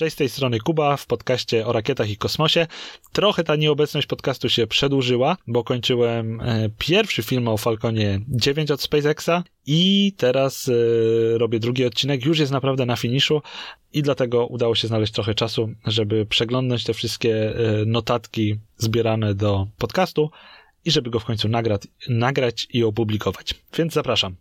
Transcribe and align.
Cześć, 0.00 0.14
z 0.14 0.18
tej 0.18 0.28
strony 0.28 0.58
Kuba 0.58 0.96
w 0.96 1.06
podcaście 1.06 1.66
o 1.66 1.72
rakietach 1.72 2.10
i 2.10 2.16
kosmosie. 2.16 2.66
Trochę 3.12 3.44
ta 3.44 3.56
nieobecność 3.56 4.06
podcastu 4.06 4.48
się 4.48 4.66
przedłużyła, 4.66 5.36
bo 5.46 5.64
kończyłem 5.64 6.40
e, 6.40 6.68
pierwszy 6.78 7.22
film 7.22 7.48
o 7.48 7.56
Falconie 7.56 8.20
9 8.28 8.70
od 8.70 8.82
SpaceXa 8.82 9.44
i 9.66 10.12
teraz 10.16 10.68
e, 10.68 11.38
robię 11.38 11.58
drugi 11.58 11.84
odcinek. 11.84 12.24
Już 12.24 12.38
jest 12.38 12.52
naprawdę 12.52 12.86
na 12.86 12.96
finiszu 12.96 13.42
i 13.92 14.02
dlatego 14.02 14.46
udało 14.46 14.74
się 14.74 14.88
znaleźć 14.88 15.12
trochę 15.12 15.34
czasu, 15.34 15.70
żeby 15.86 16.26
przeglądnąć 16.26 16.84
te 16.84 16.94
wszystkie 16.94 17.34
e, 17.34 17.84
notatki 17.86 18.58
zbierane 18.76 19.34
do 19.34 19.66
podcastu 19.78 20.30
i 20.84 20.90
żeby 20.90 21.10
go 21.10 21.20
w 21.20 21.24
końcu 21.24 21.48
nagrać, 21.48 21.82
nagrać 22.08 22.66
i 22.70 22.84
opublikować. 22.84 23.54
Więc 23.78 23.92
zapraszam. 23.92 24.36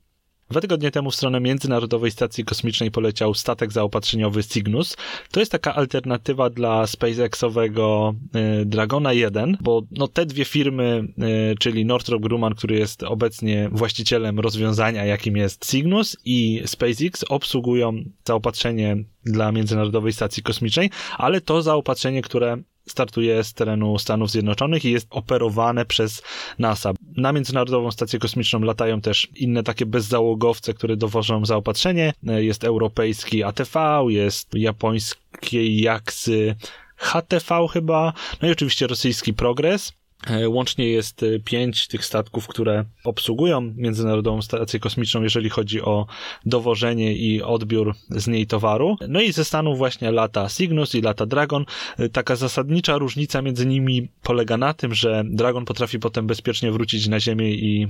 Dwa 0.51 0.61
tygodnie 0.61 0.91
temu 0.91 1.11
w 1.11 1.15
stronę 1.15 1.39
Międzynarodowej 1.39 2.11
Stacji 2.11 2.45
Kosmicznej 2.45 2.91
poleciał 2.91 3.33
statek 3.33 3.71
zaopatrzeniowy 3.71 4.43
Cygnus. 4.43 4.97
To 5.31 5.39
jest 5.39 5.51
taka 5.51 5.75
alternatywa 5.75 6.49
dla 6.49 6.87
SpaceXowego 6.87 8.15
y, 8.61 8.65
Dragona 8.65 9.13
1, 9.13 9.57
bo 9.61 9.81
no, 9.91 10.07
te 10.07 10.25
dwie 10.25 10.45
firmy, 10.45 11.07
y, 11.51 11.55
czyli 11.59 11.85
Northrop 11.85 12.21
Grumman, 12.21 12.55
który 12.55 12.75
jest 12.75 13.03
obecnie 13.03 13.69
właścicielem 13.71 14.39
rozwiązania, 14.39 15.05
jakim 15.05 15.37
jest 15.37 15.65
Cygnus 15.65 16.17
i 16.25 16.61
SpaceX, 16.65 17.23
obsługują 17.29 17.93
zaopatrzenie 18.27 18.97
dla 19.25 19.51
Międzynarodowej 19.51 20.13
Stacji 20.13 20.43
Kosmicznej, 20.43 20.89
ale 21.17 21.41
to 21.41 21.61
zaopatrzenie, 21.61 22.21
które 22.21 22.57
startuje 22.87 23.43
z 23.43 23.53
terenu 23.53 23.99
Stanów 23.99 24.31
Zjednoczonych 24.31 24.85
i 24.85 24.91
jest 24.91 25.07
operowane 25.09 25.85
przez 25.85 26.23
NASA. 26.59 26.91
Na 27.17 27.31
Międzynarodową 27.31 27.91
Stację 27.91 28.19
Kosmiczną 28.19 28.59
latają 28.59 29.01
też 29.01 29.27
inne 29.35 29.63
takie 29.63 29.85
bezzałogowce, 29.85 30.73
które 30.73 30.97
dowożą 30.97 31.45
zaopatrzenie. 31.45 32.13
Jest 32.23 32.63
europejski 32.63 33.43
ATV, 33.43 34.03
jest 34.07 34.53
japońskie 34.53 35.81
Jaksy 35.81 36.55
HTV 36.95 37.67
chyba, 37.73 38.13
no 38.41 38.47
i 38.47 38.51
oczywiście 38.51 38.87
rosyjski 38.87 39.33
Progress. 39.33 39.93
E, 40.27 40.49
łącznie 40.49 40.89
jest 40.89 41.23
e, 41.23 41.39
pięć 41.39 41.87
tych 41.87 42.05
statków, 42.05 42.47
które 42.47 42.85
obsługują 43.03 43.61
Międzynarodową 43.61 44.41
Stację 44.41 44.79
Kosmiczną, 44.79 45.23
jeżeli 45.23 45.49
chodzi 45.49 45.81
o 45.81 46.05
dowożenie 46.45 47.13
i 47.13 47.41
odbiór 47.41 47.95
z 48.09 48.27
niej 48.27 48.47
towaru. 48.47 48.97
No 49.07 49.21
i 49.21 49.31
ze 49.31 49.45
Stanów 49.45 49.77
właśnie 49.77 50.11
lata 50.11 50.49
Cygnus 50.49 50.95
i 50.95 51.01
lata 51.01 51.25
Dragon. 51.25 51.65
E, 51.97 52.09
taka 52.09 52.35
zasadnicza 52.35 52.97
różnica 52.97 53.41
między 53.41 53.65
nimi 53.65 54.09
polega 54.23 54.57
na 54.57 54.73
tym, 54.73 54.93
że 54.93 55.23
Dragon 55.25 55.65
potrafi 55.65 55.99
potem 55.99 56.27
bezpiecznie 56.27 56.71
wrócić 56.71 57.07
na 57.07 57.19
Ziemię 57.19 57.51
i 57.51 57.87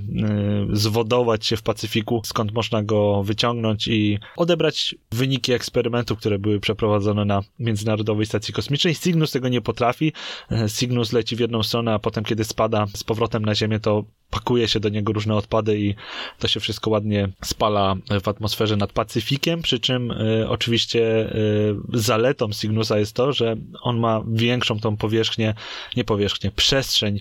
zwodować 0.73 1.45
się 1.45 1.57
w 1.57 1.61
Pacyfiku, 1.61 2.21
skąd 2.25 2.53
można 2.53 2.83
go 2.83 3.23
wyciągnąć 3.23 3.87
i 3.87 4.19
odebrać 4.37 4.95
wyniki 5.11 5.53
eksperymentów, 5.53 6.19
które 6.19 6.39
były 6.39 6.59
przeprowadzone 6.59 7.25
na 7.25 7.41
Międzynarodowej 7.59 8.25
Stacji 8.25 8.53
Kosmicznej. 8.53 8.95
Cygnus 8.95 9.31
tego 9.31 9.49
nie 9.49 9.61
potrafi. 9.61 10.13
Cygnus 10.67 11.13
leci 11.13 11.35
w 11.35 11.39
jedną 11.39 11.63
stronę, 11.63 11.93
a 11.93 11.99
potem 11.99 12.18
potem, 12.19 12.29
kiedy 12.29 12.43
spada 12.43 12.87
z 12.95 13.03
powrotem 13.03 13.45
na 13.45 13.55
Ziemię, 13.55 13.79
to 13.79 14.03
pakuje 14.29 14.67
się 14.67 14.79
do 14.79 14.89
niego 14.89 15.13
różne 15.13 15.35
odpady 15.35 15.79
i 15.79 15.95
to 16.39 16.47
się 16.47 16.59
wszystko 16.59 16.89
ładnie 16.89 17.29
spala 17.43 17.95
w 18.23 18.27
atmosferze 18.27 18.77
nad 18.77 18.93
Pacyfikiem, 18.93 19.61
przy 19.61 19.79
czym 19.79 20.11
y, 20.11 20.49
oczywiście 20.49 21.35
y, 21.35 21.75
zaletą 21.93 22.49
Cygnusa 22.49 22.99
jest 22.99 23.13
to, 23.13 23.33
że 23.33 23.55
on 23.81 23.99
ma 23.99 24.23
większą 24.27 24.79
tą 24.79 24.97
powierzchnię, 24.97 25.53
nie 25.97 26.03
powierzchnię, 26.03 26.51
przestrzeń, 26.51 27.19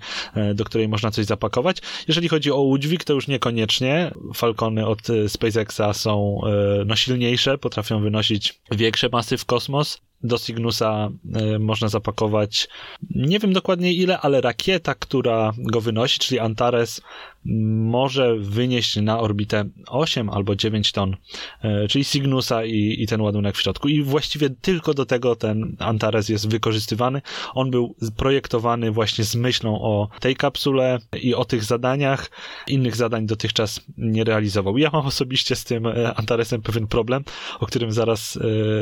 y, 0.50 0.54
do 0.54 0.64
której 0.64 0.88
można 0.88 1.10
coś 1.10 1.24
zapakować. 1.24 1.78
Jeżeli 2.08 2.28
chodzi 2.28 2.52
o 2.52 2.62
udźwig, 2.62 3.04
to 3.04 3.12
już 3.12 3.28
niekoniecznie. 3.28 4.10
Falcony 4.34 4.86
od 4.86 5.00
SpaceXa 5.28 5.92
są 5.92 6.40
no, 6.86 6.96
silniejsze, 6.96 7.58
potrafią 7.58 8.00
wynosić 8.00 8.60
większe 8.70 9.08
masy 9.08 9.38
w 9.38 9.44
kosmos 9.44 10.07
do 10.22 10.38
Cygnusa 10.38 11.10
y, 11.54 11.58
można 11.58 11.88
zapakować. 11.88 12.68
Nie 13.10 13.38
wiem 13.38 13.52
dokładnie 13.52 13.92
ile, 13.92 14.20
ale 14.20 14.40
rakieta, 14.40 14.94
która 14.94 15.52
go 15.58 15.80
wynosi, 15.80 16.18
czyli 16.18 16.38
Antares, 16.38 17.02
może 17.48 18.36
wynieść 18.38 18.96
na 18.96 19.20
orbitę 19.20 19.64
8 19.86 20.30
albo 20.30 20.56
9 20.56 20.92
ton, 20.92 21.16
y, 21.64 21.88
czyli 21.88 22.04
Cygnusa 22.04 22.64
i, 22.64 22.96
i 22.98 23.06
ten 23.06 23.20
ładunek 23.20 23.56
w 23.56 23.60
środku. 23.60 23.88
I 23.88 24.02
właściwie 24.02 24.50
tylko 24.50 24.94
do 24.94 25.06
tego 25.06 25.36
ten 25.36 25.76
Antares 25.78 26.28
jest 26.28 26.48
wykorzystywany. 26.48 27.22
On 27.54 27.70
był 27.70 27.94
projektowany 28.16 28.90
właśnie 28.90 29.24
z 29.24 29.36
myślą 29.36 29.82
o 29.82 30.08
tej 30.20 30.36
kapsule 30.36 30.98
i 31.22 31.34
o 31.34 31.44
tych 31.44 31.64
zadaniach. 31.64 32.30
Innych 32.66 32.96
zadań 32.96 33.26
dotychczas 33.26 33.80
nie 33.98 34.24
realizował. 34.24 34.78
Ja 34.78 34.90
mam 34.92 35.06
osobiście 35.06 35.56
z 35.56 35.64
tym 35.64 35.86
y, 35.86 36.14
Antaresem 36.14 36.62
pewien 36.62 36.86
problem, 36.86 37.24
o 37.60 37.66
którym 37.66 37.92
zaraz, 37.92 38.38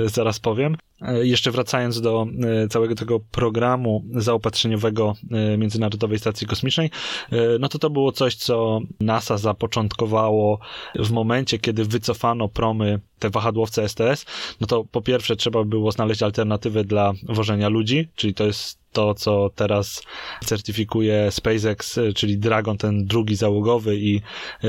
zaraz 0.06 0.40
powiem 0.40 0.76
jeszcze 1.22 1.50
wracając 1.50 2.00
do 2.00 2.26
e, 2.64 2.68
całego 2.68 2.94
tego 2.94 3.20
programu 3.20 4.04
zaopatrzeniowego 4.14 5.14
e, 5.30 5.56
Międzynarodowej 5.56 6.18
Stacji 6.18 6.46
Kosmicznej, 6.46 6.90
e, 7.32 7.36
no 7.60 7.68
to 7.68 7.78
to 7.78 7.90
było 7.90 8.12
coś, 8.12 8.34
co 8.34 8.55
NASA 9.00 9.38
zapoczątkowało 9.38 10.58
w 10.94 11.10
momencie, 11.10 11.58
kiedy 11.58 11.84
wycofano 11.84 12.48
promy, 12.48 13.00
te 13.18 13.30
wahadłowce 13.30 13.88
STS, 13.88 14.26
no 14.60 14.66
to 14.66 14.84
po 14.84 15.02
pierwsze 15.02 15.36
trzeba 15.36 15.64
było 15.64 15.92
znaleźć 15.92 16.22
alternatywę 16.22 16.84
dla 16.84 17.12
wożenia 17.22 17.68
ludzi, 17.68 18.08
czyli 18.14 18.34
to 18.34 18.46
jest 18.46 18.86
to, 18.92 19.14
co 19.14 19.50
teraz 19.54 20.02
certyfikuje 20.44 21.30
SpaceX, 21.30 21.98
czyli 22.14 22.38
Dragon, 22.38 22.78
ten 22.78 23.06
drugi 23.06 23.36
załogowy 23.36 23.96
i 23.96 24.20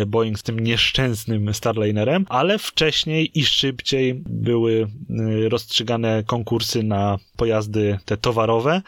Boeing 0.07 0.39
z 0.39 0.43
tym 0.43 0.59
nieszczęsnym 0.59 1.53
Starlinerem, 1.53 2.25
ale 2.29 2.59
wcześniej 2.59 3.39
i 3.39 3.45
szybciej 3.45 4.13
były 4.25 4.87
y, 5.41 5.49
rozstrzygane 5.49 6.23
konkursy 6.25 6.83
na 6.83 7.17
pojazdy 7.37 7.99
te 8.05 8.17
towarowe, 8.17 8.81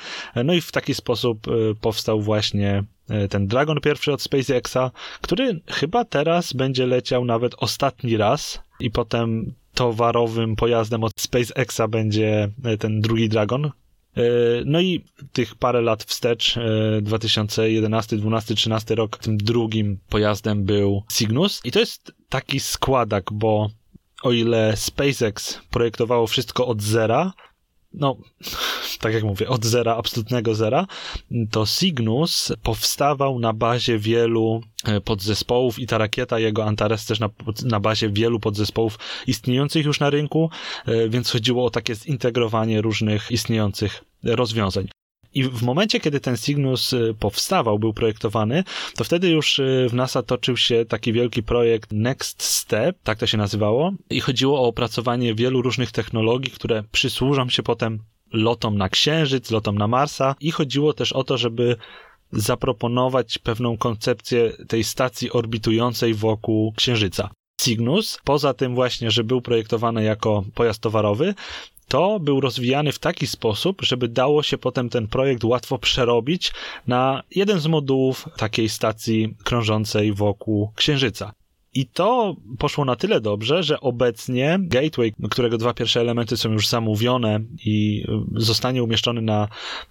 no 0.45 0.53
i 0.53 0.61
w 0.61 0.71
taki 0.71 0.93
sposób 0.93 1.47
powstał 1.81 2.21
właśnie 2.21 2.83
ten 3.29 3.47
Dragon 3.47 3.81
pierwszy 3.81 4.13
od 4.13 4.21
SpaceXa, 4.21 4.91
który 5.21 5.59
chyba 5.67 6.05
teraz 6.05 6.53
będzie 6.53 6.85
leciał 6.85 7.25
nawet 7.25 7.55
ostatni 7.57 8.17
raz 8.17 8.61
i 8.79 8.91
potem 8.91 9.53
towarowym 9.73 10.55
pojazdem 10.55 11.03
od 11.03 11.13
SpaceXa 11.21 11.87
będzie 11.87 12.49
ten 12.79 13.01
drugi 13.01 13.29
Dragon, 13.29 13.71
E, 14.17 14.21
no 14.65 14.81
i 14.81 15.05
tych 15.33 15.55
parę 15.55 15.81
lat 15.81 16.03
wstecz, 16.03 16.59
2011, 17.01 18.17
12, 18.17 18.55
13 18.55 18.95
rok, 18.95 19.17
tym 19.17 19.37
drugim 19.37 19.99
pojazdem 20.09 20.63
był 20.63 21.03
Cygnus. 21.07 21.61
I 21.63 21.71
to 21.71 21.79
jest 21.79 22.13
taki 22.29 22.59
składak, 22.59 23.33
bo 23.33 23.69
o 24.23 24.31
ile 24.31 24.77
SpaceX 24.77 25.61
projektowało 25.69 26.27
wszystko 26.27 26.67
od 26.67 26.81
zera, 26.81 27.33
no, 27.93 28.17
tak 29.01 29.13
jak 29.13 29.23
mówię, 29.23 29.49
od 29.49 29.65
zera, 29.65 29.95
absolutnego 29.95 30.55
zera, 30.55 30.87
to 31.51 31.65
Cygnus 31.65 32.53
powstawał 32.63 33.39
na 33.39 33.53
bazie 33.53 33.99
wielu 33.99 34.61
e, 34.85 35.01
podzespołów 35.01 35.79
i 35.79 35.87
ta 35.87 35.97
rakieta, 35.97 36.39
jego 36.39 36.65
Antares 36.65 37.05
też 37.05 37.19
na, 37.19 37.29
na 37.65 37.79
bazie 37.79 38.09
wielu 38.09 38.39
podzespołów 38.39 38.99
istniejących 39.27 39.85
już 39.85 39.99
na 39.99 40.09
rynku, 40.09 40.49
e, 40.85 41.09
więc 41.09 41.31
chodziło 41.31 41.65
o 41.65 41.69
takie 41.69 41.95
zintegrowanie 41.95 42.81
różnych 42.81 43.31
istniejących 43.31 44.03
rozwiązań. 44.23 44.89
I 45.39 45.43
w 45.43 45.63
momencie, 45.63 45.99
kiedy 45.99 46.19
ten 46.19 46.37
Cygnus 46.37 46.93
e, 46.93 47.13
powstawał, 47.19 47.79
był 47.79 47.93
projektowany, 47.93 48.63
to 48.95 49.03
wtedy 49.03 49.29
już 49.29 49.61
w 49.89 49.93
NASA 49.93 50.23
toczył 50.23 50.57
się 50.57 50.85
taki 50.85 51.13
wielki 51.13 51.43
projekt 51.43 51.91
Next 51.91 52.43
Step, 52.43 52.97
tak 53.03 53.17
to 53.17 53.27
się 53.27 53.37
nazywało, 53.37 53.91
i 54.09 54.19
chodziło 54.19 54.61
o 54.61 54.67
opracowanie 54.67 55.35
wielu 55.35 55.61
różnych 55.61 55.91
technologii, 55.91 56.51
które 56.51 56.83
przysłużą 56.91 57.49
się 57.49 57.63
potem 57.63 57.99
lotom 58.33 58.77
na 58.77 58.89
Księżyc, 58.89 59.51
lotom 59.51 59.77
na 59.77 59.87
Marsa 59.87 60.35
i 60.39 60.51
chodziło 60.51 60.93
też 60.93 61.13
o 61.13 61.23
to, 61.23 61.37
żeby 61.37 61.75
zaproponować 62.31 63.37
pewną 63.37 63.77
koncepcję 63.77 64.51
tej 64.67 64.83
stacji 64.83 65.31
orbitującej 65.31 66.13
wokół 66.13 66.73
Księżyca. 66.73 67.29
Cygnus, 67.59 68.19
poza 68.23 68.53
tym 68.53 68.75
właśnie, 68.75 69.11
że 69.11 69.23
był 69.23 69.41
projektowany 69.41 70.03
jako 70.03 70.43
pojazd 70.53 70.81
towarowy, 70.81 71.33
to 71.89 72.19
był 72.19 72.41
rozwijany 72.41 72.91
w 72.91 72.99
taki 72.99 73.27
sposób, 73.27 73.81
żeby 73.81 74.07
dało 74.07 74.43
się 74.43 74.57
potem 74.57 74.89
ten 74.89 75.07
projekt 75.07 75.43
łatwo 75.43 75.77
przerobić 75.77 76.51
na 76.87 77.23
jeden 77.35 77.59
z 77.59 77.67
modułów 77.67 78.29
takiej 78.37 78.69
stacji 78.69 79.35
krążącej 79.43 80.13
wokół 80.13 80.71
Księżyca. 80.75 81.33
I 81.73 81.85
to 81.85 82.35
poszło 82.57 82.85
na 82.85 82.95
tyle 82.95 83.21
dobrze, 83.21 83.63
że 83.63 83.79
obecnie 83.79 84.57
Gateway, 84.61 85.13
którego 85.29 85.57
dwa 85.57 85.73
pierwsze 85.73 86.01
elementy 86.01 86.37
są 86.37 86.51
już 86.51 86.67
zamówione 86.67 87.39
i 87.65 88.05
zostanie 88.35 88.83
umieszczony 88.83 89.21
na 89.21 89.47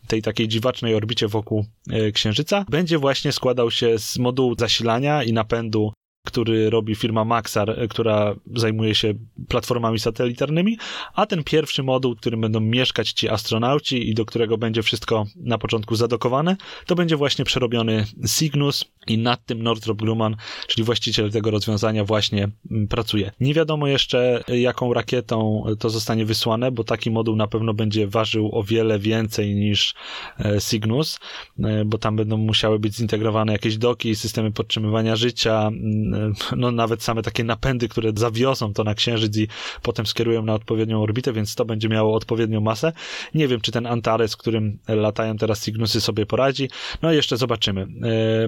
tej 0.07 0.23
takiej 0.23 0.49
dziwacznej 0.49 0.95
orbicie 0.95 1.29
wokół 1.29 1.65
y, 1.93 2.13
Księżyca, 2.13 2.65
będzie 2.69 2.99
właśnie 2.99 3.33
składał 3.33 3.71
się 3.71 3.99
z 3.99 4.19
modułu 4.19 4.55
zasilania 4.59 5.25
i 5.25 5.33
napędu 5.33 5.93
który 6.29 6.71
robi 6.71 6.95
firma 6.95 7.25
Maxar, 7.25 7.77
która 7.91 8.35
zajmuje 8.55 8.95
się 8.95 9.15
platformami 9.49 9.99
satelitarnymi, 9.99 10.79
a 11.15 11.27
ten 11.27 11.45
pierwszy 11.45 11.83
moduł, 11.83 12.15
w 12.15 12.21
którym 12.21 12.41
będą 12.41 12.61
mieszkać 12.61 13.13
ci 13.13 13.29
astronauci 13.29 14.11
i 14.11 14.15
do 14.15 14.25
którego 14.25 14.59
będzie 14.59 14.83
wszystko 14.83 15.27
na 15.37 15.59
początku 15.59 15.95
zadokowane, 15.95 16.57
to 16.87 16.95
będzie 16.95 17.17
właśnie 17.17 17.45
przerobiony 17.45 18.05
Cygnus 18.27 18.85
i 19.07 19.19
nad 19.19 19.47
tym 19.47 19.63
Northrop 19.63 19.99
Grumman, 19.99 20.37
czyli 20.67 20.85
właściciel 20.85 21.31
tego 21.31 21.51
rozwiązania 21.51 22.05
właśnie 22.05 22.49
mm, 22.71 22.89
pracuje. 22.89 23.33
Nie 23.41 23.55
wiadomo 23.55 23.87
jeszcze, 23.87 24.45
jaką 24.49 24.93
rakietą 24.95 25.65
to 25.79 25.91
zostanie 25.91 26.25
wysłane, 26.25 26.73
bo 26.73 26.85
taki 26.85 27.11
moduł 27.11 27.37
na 27.37 27.47
pewno 27.47 27.75
będzie 27.75 28.07
ważył 28.07 28.51
o 28.53 28.63
wiele 28.63 28.99
więcej 28.99 29.55
niż 29.55 29.95
e, 30.39 30.61
Cygnus, 30.61 31.19
e, 31.59 31.85
bo 31.85 31.99
tam 31.99 32.17
będą 32.17 32.37
musiały 32.37 32.79
być 32.79 32.97
zintegrowane 32.97 33.53
jakieś 33.53 33.79
doki, 33.79 34.15
systemy 34.15 34.53
podtrzymywania 34.53 35.17
życia, 35.17 35.67
mm, 35.67 36.15
e, 36.15 36.18
no 36.57 36.71
nawet 36.71 37.03
same 37.03 37.23
takie 37.23 37.45
napędy, 37.45 37.89
które 37.89 38.13
zawiozą 38.17 38.73
to 38.73 38.85
na 38.85 38.95
Księżyc 38.95 39.37
i 39.37 39.49
potem 39.83 40.07
skierują 40.07 40.45
na 40.45 40.55
odpowiednią 40.55 41.03
orbitę, 41.03 41.33
więc 41.33 41.55
to 41.55 41.65
będzie 41.65 41.89
miało 41.89 42.15
odpowiednią 42.15 42.61
masę. 42.61 42.93
Nie 43.35 43.49
wiem, 43.49 43.61
czy 43.61 43.73
ten 43.73 43.87
Antares, 43.87 44.37
którym 44.37 44.79
latają 44.89 45.37
teraz 45.37 45.61
Cygnusy 45.61 46.01
sobie 46.01 46.27
poradzi. 46.27 46.71
No 47.03 47.13
jeszcze 47.13 47.37
zobaczymy. 47.37 47.87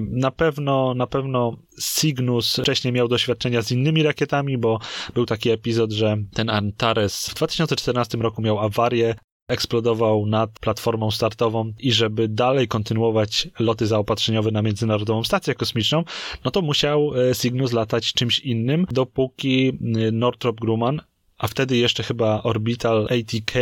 Na 0.01 0.31
pewno, 0.31 0.95
na 0.95 1.07
pewno 1.07 1.57
Cygnus 1.79 2.57
wcześniej 2.57 2.93
miał 2.93 3.09
doświadczenia 3.09 3.63
z 3.63 3.73
innymi 3.73 4.03
rakietami, 4.03 4.59
bo 4.59 4.79
był 5.15 5.27
taki 5.27 5.51
epizod, 5.51 5.93
że 5.93 6.17
ten 6.35 6.51
Antares 6.51 7.27
w 7.29 7.35
2014 7.35 8.19
roku 8.19 8.43
miał 8.43 8.59
awarię, 8.59 9.15
eksplodował 9.51 10.27
nad 10.27 10.59
platformą 10.59 11.11
startową 11.11 11.73
i 11.79 11.93
żeby 11.93 12.29
dalej 12.29 12.69
kontynuować 12.69 13.49
loty 13.59 13.87
zaopatrzeniowe 13.87 14.51
na 14.51 14.63
Międzynarodową 14.63 15.25
Stację 15.25 15.55
Kosmiczną, 15.55 16.05
no 16.45 16.51
to 16.51 16.63
musiał 16.63 17.13
e, 17.15 17.35
Cygnus 17.35 17.73
latać 17.73 18.13
czymś 18.13 18.39
innym, 18.39 18.87
dopóki 18.91 19.69
e, 19.69 20.13
Northrop 20.13 20.61
Grumman, 20.61 21.01
a 21.39 21.47
wtedy 21.47 21.77
jeszcze 21.77 22.03
chyba 22.03 22.43
Orbital 22.43 23.05
ATK, 23.11 23.53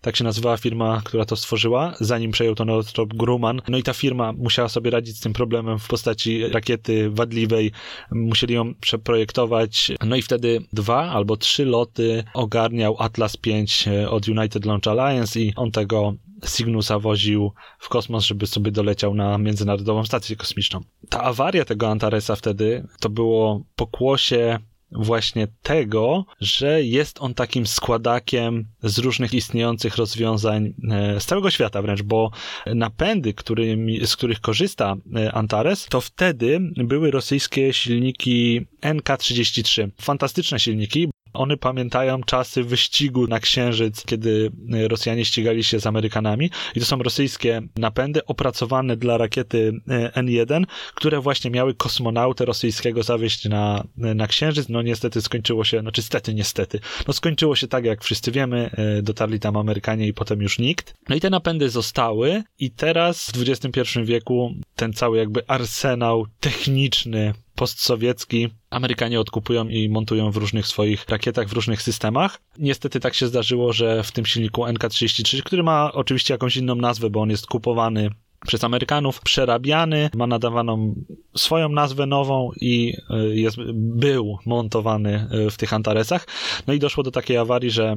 tak 0.00 0.16
się 0.16 0.24
nazywała 0.24 0.56
firma, 0.56 1.02
która 1.04 1.24
to 1.24 1.36
stworzyła, 1.36 1.94
zanim 2.00 2.30
przejął 2.30 2.54
to 2.54 2.64
Northrop 2.64 3.14
Grumman. 3.14 3.62
No 3.68 3.78
i 3.78 3.82
ta 3.82 3.92
firma 3.92 4.32
musiała 4.32 4.68
sobie 4.68 4.90
radzić 4.90 5.16
z 5.16 5.20
tym 5.20 5.32
problemem 5.32 5.78
w 5.78 5.88
postaci 5.88 6.48
rakiety 6.48 7.10
wadliwej, 7.10 7.72
musieli 8.10 8.54
ją 8.54 8.74
przeprojektować. 8.74 9.92
No 10.06 10.16
i 10.16 10.22
wtedy 10.22 10.60
dwa 10.72 11.10
albo 11.10 11.36
trzy 11.36 11.64
loty 11.64 12.24
ogarniał 12.34 12.96
Atlas 12.98 13.36
5 13.36 13.88
e, 13.88 14.10
od 14.10 14.28
United 14.28 14.64
Launch 14.64 14.88
Alliance 14.88 15.40
i 15.40 15.52
on 15.56 15.70
tego 15.70 16.14
Cygnusa 16.42 16.98
woził 16.98 17.52
w 17.78 17.88
kosmos, 17.88 18.24
żeby 18.24 18.46
sobie 18.46 18.70
doleciał 18.70 19.14
na 19.14 19.38
Międzynarodową 19.38 20.04
Stację 20.04 20.36
Kosmiczną. 20.36 20.80
Ta 21.08 21.22
awaria 21.22 21.64
tego 21.64 21.88
Antaresa 21.88 22.36
wtedy 22.36 22.86
to 23.00 23.08
było 23.08 23.64
pokłosie 23.76 24.58
właśnie 24.94 25.48
tego, 25.62 26.24
że 26.40 26.82
jest 26.82 27.18
on 27.20 27.34
takim 27.34 27.66
składakiem 27.66 28.64
z 28.82 28.98
różnych 28.98 29.34
istniejących 29.34 29.96
rozwiązań 29.96 30.74
e, 30.90 31.20
z 31.20 31.26
całego 31.26 31.50
świata 31.50 31.82
wręcz, 31.82 32.02
bo 32.02 32.30
napędy, 32.66 33.34
którymi, 33.34 34.06
z 34.06 34.16
których 34.16 34.40
korzysta 34.40 34.94
e, 35.16 35.32
Antares, 35.32 35.86
to 35.86 36.00
wtedy 36.00 36.60
były 36.76 37.10
rosyjskie 37.10 37.72
silniki 37.72 38.66
NK-33. 38.82 39.90
Fantastyczne 40.00 40.60
silniki, 40.60 41.08
one 41.34 41.56
pamiętają 41.56 42.20
czasy 42.22 42.64
wyścigu 42.64 43.26
na 43.26 43.40
Księżyc, 43.40 44.04
kiedy 44.04 44.52
e, 44.72 44.88
Rosjanie 44.88 45.24
ścigali 45.24 45.64
się 45.64 45.80
z 45.80 45.86
Amerykanami 45.86 46.50
i 46.74 46.80
to 46.80 46.86
są 46.86 46.98
rosyjskie 46.98 47.62
napędy 47.76 48.26
opracowane 48.26 48.96
dla 48.96 49.18
rakiety 49.18 49.72
e, 49.88 50.22
N1, 50.22 50.64
które 50.94 51.20
właśnie 51.20 51.50
miały 51.50 51.74
kosmonautę 51.74 52.44
rosyjskiego 52.44 53.02
zawieźć 53.02 53.44
na, 53.44 53.84
e, 54.02 54.14
na 54.14 54.26
Księżyc. 54.26 54.68
No 54.68 54.82
niestety 54.82 55.22
skończyło 55.22 55.64
się, 55.64 55.80
znaczy 55.80 56.02
stety, 56.02 56.34
niestety, 56.34 56.80
no 57.06 57.12
skończyło 57.12 57.56
się 57.56 57.68
tak, 57.68 57.84
jak 57.84 58.04
wszyscy 58.04 58.32
wiemy, 58.32 58.70
dotarli 59.02 59.40
tam 59.40 59.56
Amerykanie 59.56 60.06
i 60.06 60.14
potem 60.14 60.42
już 60.42 60.58
nikt. 60.58 60.94
No 61.08 61.16
i 61.16 61.20
te 61.20 61.30
napędy 61.30 61.70
zostały 61.70 62.42
i 62.58 62.70
teraz 62.70 63.30
w 63.30 63.42
XXI 63.48 63.80
wieku 64.04 64.54
ten 64.76 64.92
cały 64.92 65.18
jakby 65.18 65.46
arsenał 65.46 66.26
techniczny 66.40 67.34
postsowiecki 67.54 68.48
Amerykanie 68.70 69.20
odkupują 69.20 69.68
i 69.68 69.88
montują 69.88 70.30
w 70.30 70.36
różnych 70.36 70.66
swoich 70.66 71.08
rakietach, 71.08 71.48
w 71.48 71.52
różnych 71.52 71.82
systemach. 71.82 72.40
Niestety 72.58 73.00
tak 73.00 73.14
się 73.14 73.26
zdarzyło, 73.26 73.72
że 73.72 74.02
w 74.02 74.12
tym 74.12 74.26
silniku 74.26 74.62
NK-33, 74.62 75.42
który 75.42 75.62
ma 75.62 75.92
oczywiście 75.92 76.34
jakąś 76.34 76.56
inną 76.56 76.74
nazwę, 76.74 77.10
bo 77.10 77.20
on 77.20 77.30
jest 77.30 77.46
kupowany 77.46 78.10
przez 78.46 78.64
Amerykanów, 78.64 79.20
przerabiany, 79.20 80.10
ma 80.14 80.26
nadawaną 80.26 80.94
swoją 81.36 81.68
nazwę 81.68 82.06
nową 82.06 82.50
i 82.60 82.96
e, 83.10 83.16
jest, 83.18 83.56
był 83.74 84.38
montowany 84.46 85.28
e, 85.30 85.50
w 85.50 85.56
tych 85.56 85.72
Antaresach. 85.72 86.26
No 86.66 86.74
i 86.74 86.78
doszło 86.78 87.02
do 87.02 87.10
takiej 87.10 87.36
awarii, 87.36 87.70
że 87.70 87.96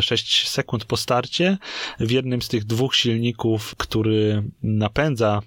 6 0.00 0.44
e, 0.44 0.48
sekund 0.48 0.84
po 0.84 0.96
starcie 0.96 1.58
w 2.00 2.10
jednym 2.10 2.42
z 2.42 2.48
tych 2.48 2.64
dwóch 2.64 2.96
silników, 2.96 3.74
który 3.76 4.42
napędza 4.62 5.42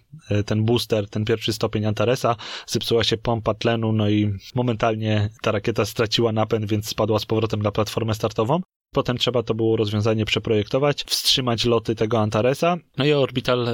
ten 0.45 0.65
booster, 0.65 1.09
ten 1.09 1.25
pierwszy 1.25 1.53
stopień 1.53 1.85
Antaresa, 1.85 2.35
zepsuła 2.67 3.03
się 3.03 3.17
pompa 3.17 3.53
tlenu, 3.53 3.91
no 3.91 4.09
i 4.09 4.33
momentalnie 4.55 5.29
ta 5.41 5.51
rakieta 5.51 5.85
straciła 5.85 6.31
napęd, 6.31 6.65
więc 6.65 6.87
spadła 6.87 7.19
z 7.19 7.25
powrotem 7.25 7.61
na 7.61 7.71
platformę 7.71 8.13
startową. 8.13 8.61
Potem 8.93 9.17
trzeba 9.17 9.43
to 9.43 9.53
było 9.53 9.77
rozwiązanie 9.77 10.25
przeprojektować, 10.25 11.03
wstrzymać 11.03 11.65
loty 11.65 11.95
tego 11.95 12.19
Antaresa. 12.19 12.77
No 12.97 13.05
i 13.05 13.13
Orbital 13.13 13.69
e, 13.69 13.73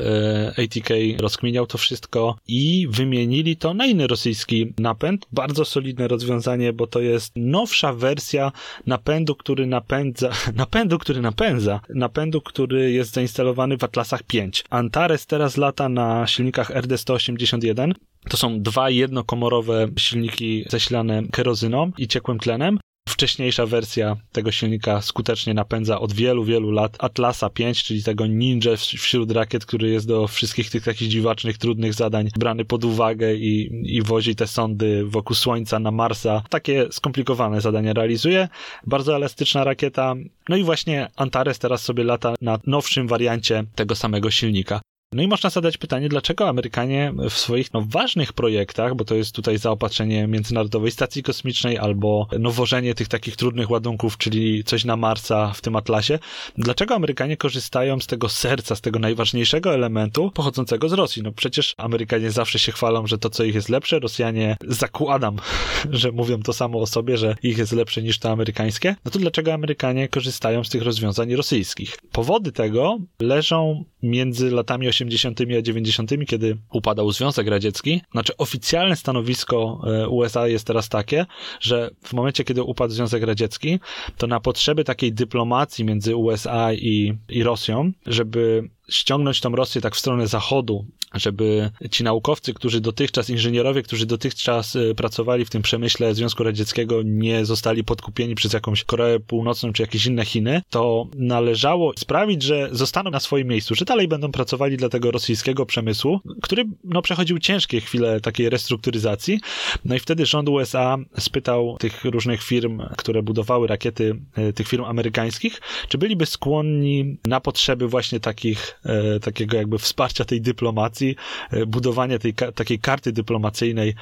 ATK 0.58 0.90
rozkminiał 1.20 1.68
to 1.68 1.78
wszystko 1.78 2.36
i 2.48 2.88
wymienili 2.90 3.58
to 3.58 3.74
na 3.74 3.86
inny 3.86 4.08
rosyjski 4.08 4.74
napęd. 4.80 5.28
Bardzo 5.32 5.66
solidne 5.66 6.08
rozwiązanie, 6.08 6.74
bo 6.74 6.88
to 6.88 7.00
jest 7.00 7.34
nowsza 7.36 7.94
wersja 7.94 8.52
napędu, 8.86 9.36
który 9.36 9.68
napędza, 9.68 10.30
napędu, 10.56 10.98
który 10.98 11.22
napędza, 11.22 11.80
napędu, 11.90 12.42
który 12.42 12.92
jest 12.92 13.14
zainstalowany 13.14 13.78
w 13.78 13.84
Atlasach 13.84 14.24
5. 14.24 14.64
Antares 14.70 15.26
teraz 15.26 15.58
lata 15.58 15.90
na 15.90 16.28
silnikach 16.28 16.72
RD-181. 16.72 17.92
To 18.30 18.38
są 18.38 18.62
dwa 18.62 18.90
jednokomorowe 18.90 19.88
silniki 19.98 20.66
zasilane 20.70 21.24
kerozyną 21.32 21.92
i 21.98 22.08
ciekłym 22.08 22.40
tlenem. 22.40 22.80
Wcześniejsza 23.08 23.66
wersja 23.66 24.16
tego 24.32 24.52
silnika 24.52 25.02
skutecznie 25.02 25.54
napędza 25.54 26.00
od 26.00 26.14
wielu, 26.14 26.44
wielu 26.44 26.72
lat 26.72 26.96
Atlasa 27.00 27.50
5, 27.50 27.84
czyli 27.84 28.04
tego 28.04 28.28
ninja 28.28 28.76
wśród 28.78 29.32
rakiet, 29.32 29.66
który 29.66 29.90
jest 29.90 30.08
do 30.08 30.28
wszystkich 30.28 30.70
tych 30.70 30.84
takich 30.84 31.08
dziwacznych, 31.08 31.58
trudnych 31.58 31.94
zadań 31.94 32.30
brany 32.40 32.66
pod 32.66 32.86
uwagę 32.86 33.36
i, 33.36 33.70
i 33.96 34.02
wozi 34.02 34.36
te 34.36 34.48
sondy 34.48 35.06
wokół 35.06 35.36
Słońca 35.36 35.80
na 35.80 35.92
Marsa. 35.92 36.44
Takie 36.50 36.88
skomplikowane 36.92 37.62
zadania 37.62 37.94
realizuje. 37.94 38.48
Bardzo 38.88 39.16
elastyczna 39.16 39.64
rakieta. 39.64 40.16
No 40.50 40.56
i 40.56 40.64
właśnie 40.64 41.10
Antares 41.16 41.60
teraz 41.60 41.82
sobie 41.82 42.04
lata 42.04 42.34
na 42.42 42.60
nowszym 42.68 43.08
wariancie 43.08 43.64
tego 43.76 43.96
samego 43.96 44.32
silnika. 44.32 44.82
No 45.14 45.24
i 45.24 45.28
można 45.28 45.50
zadać 45.50 45.78
pytanie, 45.78 46.10
dlaczego 46.10 46.50
Amerykanie 46.50 47.14
w 47.30 47.34
swoich 47.34 47.74
no, 47.74 47.84
ważnych 47.90 48.34
projektach, 48.34 48.96
bo 48.96 49.06
to 49.06 49.16
jest 49.16 49.36
tutaj 49.36 49.58
zaopatrzenie 49.58 50.28
Międzynarodowej 50.28 50.92
Stacji 50.92 51.24
Kosmicznej 51.24 51.78
albo 51.78 52.28
nowożenie 52.40 52.96
tych 52.96 53.08
takich 53.08 53.36
trudnych 53.36 53.70
ładunków, 53.70 54.18
czyli 54.18 54.64
coś 54.64 54.86
na 54.86 54.98
Marsa 54.98 55.54
w 55.54 55.62
tym 55.62 55.76
Atlasie, 55.76 56.20
dlaczego 56.58 56.96
Amerykanie 56.96 57.38
korzystają 57.38 58.00
z 58.00 58.08
tego 58.08 58.30
serca, 58.30 58.76
z 58.76 58.82
tego 58.82 59.00
najważniejszego 59.00 59.74
elementu 59.74 60.32
pochodzącego 60.32 60.90
z 60.90 60.94
Rosji? 60.94 61.24
No 61.24 61.32
przecież 61.32 61.74
Amerykanie 61.78 62.32
zawsze 62.32 62.60
się 62.60 62.72
chwalą, 62.72 63.08
że 63.08 63.18
to 63.18 63.30
co 63.30 63.44
ich 63.44 63.56
jest 63.56 63.70
lepsze, 63.70 64.00
Rosjanie 64.00 64.58
zakładam, 64.68 65.38
że 65.92 66.12
mówią 66.12 66.42
to 66.42 66.54
samo 66.54 66.80
o 66.80 66.88
sobie, 66.88 67.18
że 67.18 67.36
ich 67.44 67.58
jest 67.58 67.72
lepsze 67.72 68.02
niż 68.02 68.20
to 68.20 68.32
amerykańskie. 68.32 68.96
No 69.06 69.12
to 69.12 69.20
dlaczego 69.20 69.54
Amerykanie 69.54 70.08
korzystają 70.08 70.64
z 70.64 70.70
tych 70.70 70.82
rozwiązań 70.82 71.36
rosyjskich? 71.36 71.98
Powody 72.12 72.52
tego 72.52 72.98
leżą 73.20 73.84
między 74.04 74.52
latami 74.52 74.88
80. 75.06 75.42
a 75.60 75.62
90., 75.62 76.12
kiedy 76.28 76.58
upadał 76.72 77.12
Związek 77.12 77.48
Radziecki. 77.48 78.02
Znaczy, 78.12 78.38
oficjalne 78.38 78.96
stanowisko 78.96 79.82
e, 79.88 80.08
USA 80.10 80.48
jest 80.48 80.68
teraz 80.68 80.90
takie, 80.90 81.26
że 81.60 81.92
w 82.04 82.14
momencie, 82.14 82.44
kiedy 82.44 82.64
upadł 82.64 82.94
Związek 82.94 83.24
Radziecki, 83.24 83.80
to 84.18 84.28
na 84.28 84.40
potrzeby 84.40 84.84
takiej 84.84 85.14
dyplomacji 85.14 85.86
między 85.86 86.16
USA 86.16 86.74
i, 86.74 87.14
i 87.30 87.44
Rosją, 87.44 87.92
żeby 88.06 88.70
ściągnąć 88.90 89.42
tą 89.42 89.56
Rosję 89.56 89.82
tak 89.82 89.96
w 89.96 90.00
stronę 90.00 90.28
zachodu, 90.28 90.86
żeby 91.14 91.72
ci 91.92 92.04
naukowcy, 92.04 92.54
którzy 92.54 92.82
dotychczas, 92.82 93.30
inżynierowie, 93.30 93.84
którzy 93.84 94.06
dotychczas 94.06 94.76
y, 94.76 94.96
pracowali 94.96 95.46
w 95.46 95.50
tym 95.50 95.62
przemyśle 95.62 96.16
Związku 96.16 96.44
Radzieckiego, 96.44 97.02
nie 97.04 97.46
zostali 97.46 97.84
podkupieni 97.84 98.36
przez 98.36 98.54
jakąś 98.54 98.84
Koreę 98.84 99.20
Północną 99.20 99.74
czy 99.74 99.84
jakieś 99.84 100.06
inne 100.06 100.26
Chiny, 100.26 100.62
to 100.70 101.08
należało 101.16 101.94
sprawić, 101.98 102.44
że 102.44 102.70
zostaną 102.72 103.12
na 103.12 103.20
swoim 103.20 103.48
miejscu, 103.48 103.76
że 103.76 103.86
dalej 103.86 104.08
będą 104.08 104.32
pracowali 104.32 104.78
dla 104.78 104.90
tego 104.90 105.12
rosyjskiego 105.12 105.66
przemysłu, 105.66 106.20
który 106.42 106.64
no, 106.84 107.02
przechodził 107.02 107.40
ciężkie 107.40 107.82
chwile 107.82 108.22
takiej 108.22 108.50
restrukturyzacji. 108.50 109.40
No 109.86 109.96
i 109.96 110.00
wtedy 110.00 110.26
rząd 110.26 110.50
USA 110.50 110.98
spytał 111.18 111.78
tych 111.80 112.06
różnych 112.06 112.44
firm, 112.44 112.82
które 112.98 113.24
budowały 113.24 113.68
rakiety, 113.68 114.20
y, 114.38 114.54
tych 114.54 114.68
firm 114.68 114.84
amerykańskich, 114.84 115.62
czy 115.88 115.98
byliby 115.98 116.26
skłonni 116.26 117.18
na 117.26 117.42
potrzeby 117.42 117.88
właśnie 117.88 118.20
takich 118.20 118.74
e, 118.74 118.77
takiego 119.22 119.58
jakby 119.58 119.78
wsparcia 119.78 120.26
tej 120.26 120.42
dyplomacji, 120.42 121.16
e, 121.52 121.66
budowania 121.66 122.20
tej 122.20 122.34
takiej 122.34 122.80
karty 122.80 123.12
dyplomacyjnej, 123.12 123.96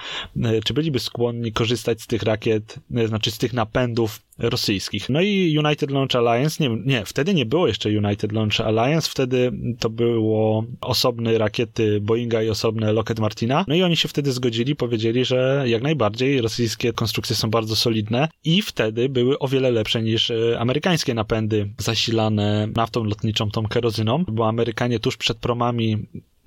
e, 0.44 0.62
czy 0.62 0.74
byliby 0.74 1.00
skłonni 1.00 1.52
korzystać 1.52 2.02
z 2.02 2.08
tych 2.08 2.24
rakiet, 2.24 2.80
e, 2.96 3.08
znaczy 3.08 3.32
z 3.32 3.38
tych 3.38 3.54
napędów 3.54 4.22
rosyjskich. 4.40 5.10
No 5.10 5.22
i 5.22 5.58
United 5.66 5.92
Launch 5.92 6.16
Alliance, 6.16 6.64
nie, 6.64 6.78
nie, 6.86 7.06
wtedy 7.06 7.34
nie 7.34 7.46
było 7.46 7.68
jeszcze 7.68 7.90
United 7.90 8.32
Launch 8.32 8.62
Alliance, 8.62 9.10
wtedy 9.12 9.52
to 9.80 9.90
było 9.90 10.66
osobne 10.82 11.38
rakiety 11.38 12.02
Boeinga 12.02 12.44
i 12.44 12.50
osobne 12.50 12.94
Lockheed 12.94 13.20
Martina. 13.20 13.66
No 13.68 13.76
i 13.76 13.84
oni 13.84 13.98
się 13.98 14.08
wtedy 14.08 14.32
zgodzili, 14.32 14.76
powiedzieli, 14.76 15.26
że 15.26 15.64
jak 15.68 15.82
najbardziej 15.82 16.42
rosyjskie 16.42 16.94
konstrukcje 16.94 17.36
są 17.36 17.50
bardzo 17.50 17.76
solidne 17.76 18.28
i 18.44 18.62
wtedy 18.62 19.10
były 19.10 19.40
o 19.40 19.48
wiele 19.48 19.72
lepsze 19.72 20.02
niż 20.02 20.32
e, 20.32 20.60
amerykańskie 20.60 21.14
napędy 21.14 21.70
zasilane 21.78 22.68
naftą 22.76 23.04
lotniczą, 23.04 23.52
tą 23.52 23.68
kerozyną, 23.68 24.24
bo 24.28 24.48
Amerykanie 24.48 25.00
tuż 25.00 25.18
przed 25.18 25.38
promami 25.38 25.98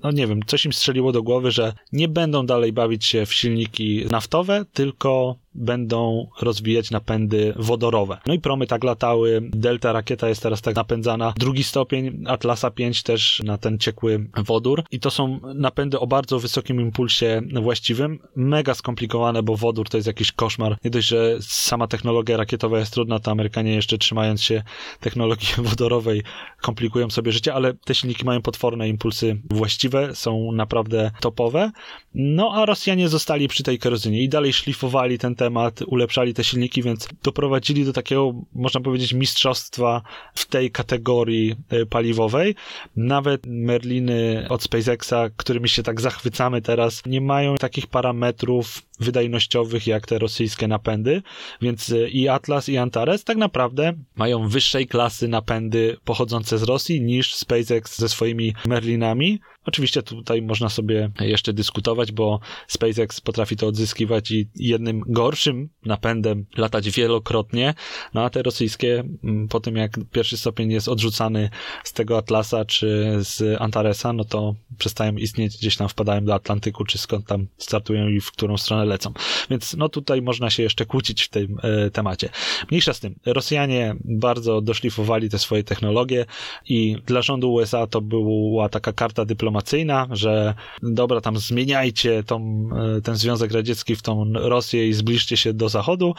no 0.03 0.11
nie 0.11 0.27
wiem, 0.27 0.39
coś 0.45 0.65
im 0.65 0.73
strzeliło 0.73 1.11
do 1.11 1.23
głowy, 1.23 1.51
że 1.51 1.73
nie 1.91 2.07
będą 2.07 2.45
dalej 2.45 2.73
bawić 2.73 3.05
się 3.05 3.25
w 3.25 3.33
silniki 3.33 4.05
naftowe, 4.11 4.65
tylko 4.73 5.35
będą 5.55 6.27
rozwijać 6.41 6.91
napędy 6.91 7.53
wodorowe. 7.57 8.17
No 8.27 8.33
i 8.33 8.39
promy 8.39 8.67
tak 8.67 8.83
latały, 8.83 9.41
Delta 9.53 9.91
rakieta 9.91 10.29
jest 10.29 10.43
teraz 10.43 10.61
tak 10.61 10.75
napędzana, 10.75 11.33
drugi 11.37 11.63
stopień 11.63 12.23
Atlasa 12.27 12.71
5 12.71 13.03
też 13.03 13.41
na 13.45 13.57
ten 13.57 13.77
ciekły 13.77 14.29
wodór 14.37 14.83
i 14.91 14.99
to 14.99 15.11
są 15.11 15.39
napędy 15.55 15.99
o 15.99 16.07
bardzo 16.07 16.39
wysokim 16.39 16.81
impulsie 16.81 17.41
właściwym, 17.61 18.19
mega 18.35 18.73
skomplikowane, 18.73 19.43
bo 19.43 19.55
wodór 19.55 19.89
to 19.89 19.97
jest 19.97 20.07
jakiś 20.07 20.31
koszmar. 20.31 20.77
Nie 20.83 20.91
dość, 20.91 21.07
że 21.07 21.37
sama 21.41 21.87
technologia 21.87 22.37
rakietowa 22.37 22.79
jest 22.79 22.93
trudna, 22.93 23.19
to 23.19 23.31
Amerykanie 23.31 23.73
jeszcze 23.73 23.97
trzymając 23.97 24.41
się 24.41 24.63
technologii 24.99 25.49
wodorowej 25.69 26.23
komplikują 26.61 27.09
sobie 27.09 27.31
życie, 27.31 27.53
ale 27.53 27.73
te 27.73 27.95
silniki 27.95 28.25
mają 28.25 28.41
potworne 28.41 28.89
impulsy 28.89 29.41
właściwe, 29.49 30.15
są 30.15 30.51
naprawdę 30.51 31.11
topowe. 31.19 31.71
No 32.13 32.51
a 32.53 32.65
Rosjanie 32.65 33.09
zostali 33.09 33.47
przy 33.47 33.63
tej 33.63 33.79
kerozynie 33.79 34.21
i 34.21 34.29
dalej 34.29 34.53
szlifowali 34.53 35.17
ten 35.17 35.35
temat, 35.39 35.81
ulepszali 35.87 36.33
te 36.33 36.43
silniki, 36.43 36.83
więc 36.83 37.07
doprowadzili 37.23 37.85
do 37.85 37.93
takiego, 37.93 38.33
można 38.53 38.81
powiedzieć, 38.81 39.13
mistrzostwa 39.13 40.01
w 40.33 40.45
tej 40.45 40.71
kategorii 40.71 41.55
e, 41.69 41.85
paliwowej. 41.85 42.55
Nawet 42.95 43.41
Merliny 43.47 44.45
od 44.49 44.63
SpaceXa, 44.63 45.29
którymi 45.37 45.69
się 45.69 45.83
tak 45.83 46.01
zachwycamy 46.01 46.61
teraz, 46.61 47.05
nie 47.05 47.21
mają 47.21 47.55
takich 47.55 47.87
parametrów 47.87 48.88
wydajnościowych 48.99 49.87
jak 49.87 50.07
te 50.07 50.19
rosyjskie 50.19 50.67
napędy, 50.67 51.21
więc 51.61 51.89
e, 51.89 52.09
i 52.09 52.27
Atlas 52.27 52.69
i 52.69 52.77
Antares 52.77 53.23
tak 53.23 53.37
naprawdę 53.37 53.93
mają 54.15 54.47
wyższej 54.47 54.87
klasy 54.87 55.27
napędy 55.27 55.97
pochodzące 56.05 56.57
z 56.57 56.63
Rosji 56.63 57.01
niż 57.01 57.35
SpaceX 57.35 57.97
ze 57.97 58.09
swoimi 58.09 58.53
Merlinami. 58.65 59.39
Oczywiście 59.65 60.03
tutaj 60.03 60.41
można 60.41 60.69
sobie 60.69 61.11
jeszcze 61.19 61.53
dyskutować, 61.53 62.11
bo 62.11 62.39
SpaceX 62.67 63.21
potrafi 63.21 63.57
to 63.57 63.67
odzyskiwać 63.67 64.31
i 64.31 64.49
jednym 64.55 65.01
gorszym 65.07 65.69
napędem 65.85 66.45
latać 66.57 66.89
wielokrotnie, 66.89 67.73
no 68.13 68.23
a 68.23 68.29
te 68.29 68.43
rosyjskie 68.43 69.03
mm, 69.23 69.47
po 69.47 69.59
tym 69.59 69.75
jak 69.75 69.91
pierwszy 70.11 70.37
stopień 70.37 70.71
jest 70.71 70.87
odrzucany 70.87 71.49
z 71.83 71.93
tego 71.93 72.17
Atlasa 72.17 72.65
czy 72.65 73.17
z 73.19 73.61
Antaresa, 73.61 74.13
no 74.13 74.23
to 74.23 74.55
przestają 74.77 75.13
istnieć, 75.13 75.57
gdzieś 75.57 75.77
tam 75.77 75.89
wpadają 75.89 76.25
do 76.25 76.33
Atlantyku, 76.33 76.85
czy 76.85 76.97
skąd 76.97 77.27
tam 77.27 77.47
startują 77.57 78.07
i 78.07 78.19
w 78.19 78.31
którą 78.31 78.57
stronę 78.57 78.85
lecą. 78.89 79.13
Więc 79.49 79.75
no 79.77 79.89
tutaj 79.89 80.21
można 80.21 80.49
się 80.49 80.63
jeszcze 80.63 80.85
kłócić 80.85 81.23
w 81.23 81.29
tym 81.29 81.57
e, 81.63 81.89
temacie. 81.91 82.29
Mniejsza 82.71 82.93
z 82.93 82.99
tym, 82.99 83.15
Rosjanie 83.25 83.95
bardzo 84.05 84.61
doszlifowali 84.61 85.29
te 85.29 85.39
swoje 85.39 85.63
technologie 85.63 86.25
i 86.65 86.97
dla 87.05 87.21
rządu 87.21 87.53
USA 87.53 87.87
to 87.87 88.01
była 88.01 88.69
taka 88.69 88.93
karta 88.93 89.25
dyplomacyjna, 89.25 90.07
że 90.11 90.53
dobra, 90.83 91.21
tam 91.21 91.37
zmieniajcie 91.37 92.23
tą, 92.23 92.69
e, 92.97 93.01
ten 93.01 93.15
Związek 93.15 93.51
Radziecki 93.51 93.95
w 93.95 94.01
tą 94.01 94.33
Rosję 94.33 94.87
i 94.87 94.93
zbliżcie 94.93 95.37
się 95.37 95.53
do 95.53 95.69
Zachodu, 95.69 96.15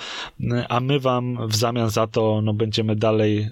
a 0.69 0.81
my 0.81 1.01
wam 1.01 1.49
w 1.49 1.57
zamian 1.57 1.91
za 1.91 2.07
to 2.07 2.41
no, 2.43 2.55
będziemy 2.55 2.97
dalej 2.97 3.39
e, 3.39 3.51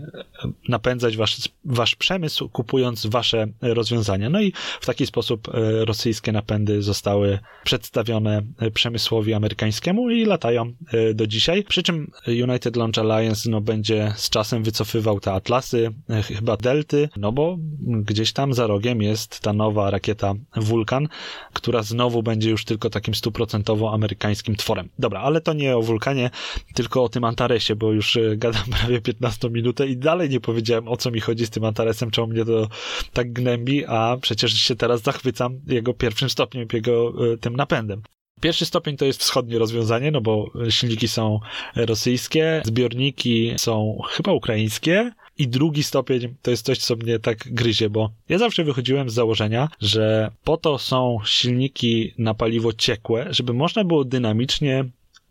napędzać 0.69 1.17
wasz, 1.17 1.49
wasz 1.65 1.95
przemysł, 1.95 2.49
kupując 2.49 3.07
wasze 3.07 3.47
rozwiązania. 3.63 4.31
No 4.31 4.41
i 4.41 4.53
w 4.81 4.87
taki 4.87 5.07
sposób 5.07 5.49
rosyjskie 5.85 6.33
napędy 6.33 6.83
zostały 6.83 7.39
przedstawione 7.65 8.43
przemysłowi 8.75 9.08
amerykańskiemu 9.37 10.11
i 10.11 10.25
latają 10.25 10.73
e, 10.93 11.15
do 11.15 11.27
dzisiaj. 11.27 11.65
Przy 11.65 11.83
czym 11.83 12.11
United 12.27 12.77
Launch 12.77 12.99
Alliance 12.99 13.51
no, 13.51 13.61
będzie 13.61 14.13
z 14.17 14.31
czasem 14.31 14.63
wycofywał 14.63 15.21
te 15.21 15.33
atlasy, 15.33 15.91
e, 16.11 16.23
chyba 16.23 16.57
delty, 16.57 17.09
no 17.17 17.33
bo 17.33 17.57
gdzieś 17.81 18.33
tam 18.33 18.55
za 18.55 18.67
rogiem 18.67 19.03
jest 19.03 19.41
ta 19.41 19.53
nowa 19.53 19.91
rakieta 19.91 20.35
Vulkan, 20.57 21.09
która 21.53 21.83
znowu 21.83 22.23
będzie 22.23 22.51
już 22.51 22.65
tylko 22.65 22.91
takim 22.91 23.15
stuprocentowo 23.15 23.93
amerykańskim 23.93 24.57
tworem. 24.57 24.89
Dobra, 24.99 25.21
ale 25.21 25.41
to 25.41 25.53
nie 25.53 25.77
o 25.77 25.83
Vulkanie, 25.83 26.31
tylko 26.75 27.05
o 27.05 27.09
tym 27.09 27.25
Antaresie, 27.25 27.77
bo 27.77 27.93
już 27.93 28.17
e, 28.17 28.37
gadam 28.37 28.65
prawie 28.81 29.01
15 29.01 29.51
minutę 29.51 29.87
i 29.87 29.97
dalej 29.97 30.31
nie 30.31 30.41
powiedziałem 30.41 30.89
o 30.89 30.97
co 30.97 31.11
mi 31.11 31.21
chodzi 31.21 31.47
z 31.47 31.51
tym 31.51 31.65
Antaresem, 31.65 32.11
czemu 32.11 32.27
mnie 32.27 32.45
to 32.45 32.69
tak 33.13 33.33
gnębi, 33.33 33.85
a 33.87 34.17
przecież 34.21 34.55
się 34.55 34.77
teraz 34.77 35.03
zachwycam 35.03 35.61
jego 35.67 35.95
pierwszym 35.95 36.31
stopniem, 36.31 36.69
jego 36.73 37.13
tym 37.41 37.57
napędem. 37.57 38.03
Pierwszy 38.41 38.67
stopień 38.67 38.97
to 38.97 39.05
jest 39.05 39.21
wschodnie 39.21 39.59
rozwiązanie, 39.59 40.11
no 40.11 40.21
bo 40.21 40.51
silniki 40.71 41.09
są 41.09 41.41
rosyjskie, 41.77 42.63
zbiorniki 42.65 43.55
są 43.57 43.99
chyba 44.11 44.33
ukraińskie, 44.33 45.13
i 45.39 45.49
drugi 45.49 45.83
stopień 45.83 46.35
to 46.43 46.51
jest 46.51 46.67
coś, 46.67 46.79
co 46.79 46.97
mnie 46.97 47.19
tak 47.19 47.53
gryzie, 47.53 47.91
bo 47.91 48.11
ja 48.29 48.39
zawsze 48.39 48.65
wychodziłem 48.65 49.11
z 49.11 49.15
założenia, 49.15 49.69
że 49.81 50.31
po 50.45 50.57
to 50.57 50.79
są 50.79 51.19
silniki 51.25 52.15
na 52.19 52.35
paliwo 52.35 52.73
ciekłe, 52.73 53.27
żeby 53.31 53.53
można 53.53 53.85
było 53.85 54.05
dynamicznie 54.05 54.85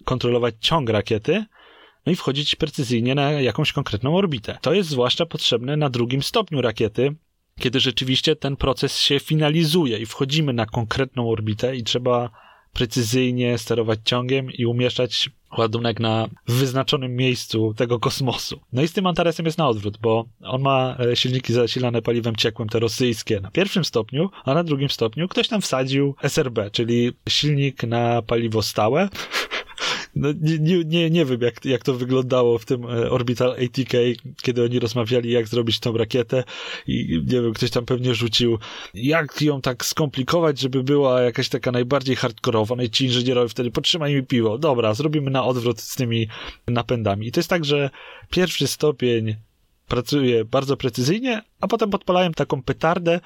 kontrolować 0.06 0.56
ciąg 0.60 0.90
rakiety, 0.90 1.46
no 2.06 2.12
i 2.12 2.16
wchodzić 2.16 2.56
precyzyjnie 2.56 3.16
na 3.16 3.32
jakąś 3.32 3.74
konkretną 3.74 4.16
orbitę. 4.16 4.58
To 4.62 4.74
jest 4.74 4.90
zwłaszcza 4.90 5.26
potrzebne 5.26 5.78
na 5.78 5.90
drugim 5.90 6.24
stopniu 6.24 6.62
rakiety, 6.62 7.16
kiedy 7.60 7.80
rzeczywiście 7.80 8.36
ten 8.36 8.56
proces 8.56 9.00
się 9.00 9.20
finalizuje 9.20 9.98
i 9.98 10.06
wchodzimy 10.06 10.54
na 10.54 10.66
konkretną 10.66 11.30
orbitę 11.30 11.76
i 11.76 11.84
trzeba 11.84 12.30
precyzyjnie 12.74 13.58
sterować 13.58 14.00
ciągiem 14.04 14.52
i 14.52 14.66
umieszczać 14.66 15.30
ładunek 15.58 16.00
na 16.00 16.28
wyznaczonym 16.48 17.16
miejscu 17.16 17.74
tego 17.78 18.00
kosmosu. 18.00 18.60
No 18.74 18.82
i 18.82 18.88
z 18.88 18.94
tym 18.94 19.08
Antaresem 19.08 19.46
jest 19.46 19.58
na 19.58 19.68
odwrót, 19.68 19.98
bo 19.98 20.26
on 20.44 20.62
ma 20.62 20.98
e, 21.00 21.16
silniki 21.16 21.54
zasilane 21.54 22.02
paliwem 22.02 22.36
ciekłym, 22.36 22.70
te 22.70 22.80
rosyjskie, 22.80 23.40
na 23.40 23.52
pierwszym 23.52 23.86
stopniu, 23.86 24.30
a 24.46 24.54
na 24.54 24.64
drugim 24.64 24.90
stopniu 24.90 25.28
ktoś 25.28 25.48
tam 25.48 25.62
wsadził 25.62 26.16
SRB, 26.24 26.72
czyli 26.72 27.12
silnik 27.30 27.84
na 27.84 28.22
paliwo 28.22 28.62
stałe, 28.62 29.10
no, 30.20 30.30
nie, 30.42 30.84
nie, 30.84 31.10
nie 31.10 31.26
wiem, 31.26 31.42
jak, 31.42 31.66
jak 31.66 31.84
to 31.84 31.94
wyglądało 31.94 32.58
w 32.58 32.66
tym 32.66 32.86
e, 32.86 33.10
Orbital 33.10 33.52
ATK, 33.52 33.94
kiedy 34.42 34.64
oni 34.64 34.80
rozmawiali, 34.80 35.32
jak 35.32 35.48
zrobić 35.48 35.80
tą 35.80 35.98
rakietę 35.98 36.44
i 36.88 37.24
nie 37.28 37.42
wiem, 37.42 37.54
ktoś 37.54 37.72
tam 37.72 37.86
pewnie 37.86 38.16
rzucił, 38.16 38.58
jak 38.94 39.42
ją 39.42 39.62
tak 39.62 39.86
skomplikować, 39.86 40.60
żeby 40.60 40.84
była 40.84 41.22
jakaś 41.22 41.50
taka 41.50 41.72
najbardziej 41.72 42.16
hardkorowa. 42.16 42.76
No 42.76 42.84
i 42.84 42.90
ci 42.90 43.06
inżynierowie 43.06 43.50
wtedy, 43.50 43.72
potrzymaj 43.72 44.16
mi 44.16 44.24
piwo. 44.24 44.58
Dobra, 44.58 44.94
zrobimy 44.94 45.32
na 45.32 45.46
odwrót 45.46 45.82
z 45.82 45.96
tymi 45.96 46.28
napędami. 46.68 47.28
I 47.28 47.32
to 47.32 47.40
jest 47.40 47.50
tak, 47.50 47.66
że 47.66 47.90
pierwszy 48.30 48.68
stopień 48.68 49.36
pracuje 49.88 50.46
bardzo 50.46 50.78
precyzyjnie, 50.78 51.42
a 51.62 51.68
potem 51.68 51.90
podpalają 51.90 52.32
taką 52.32 52.64
petardę 52.64 53.20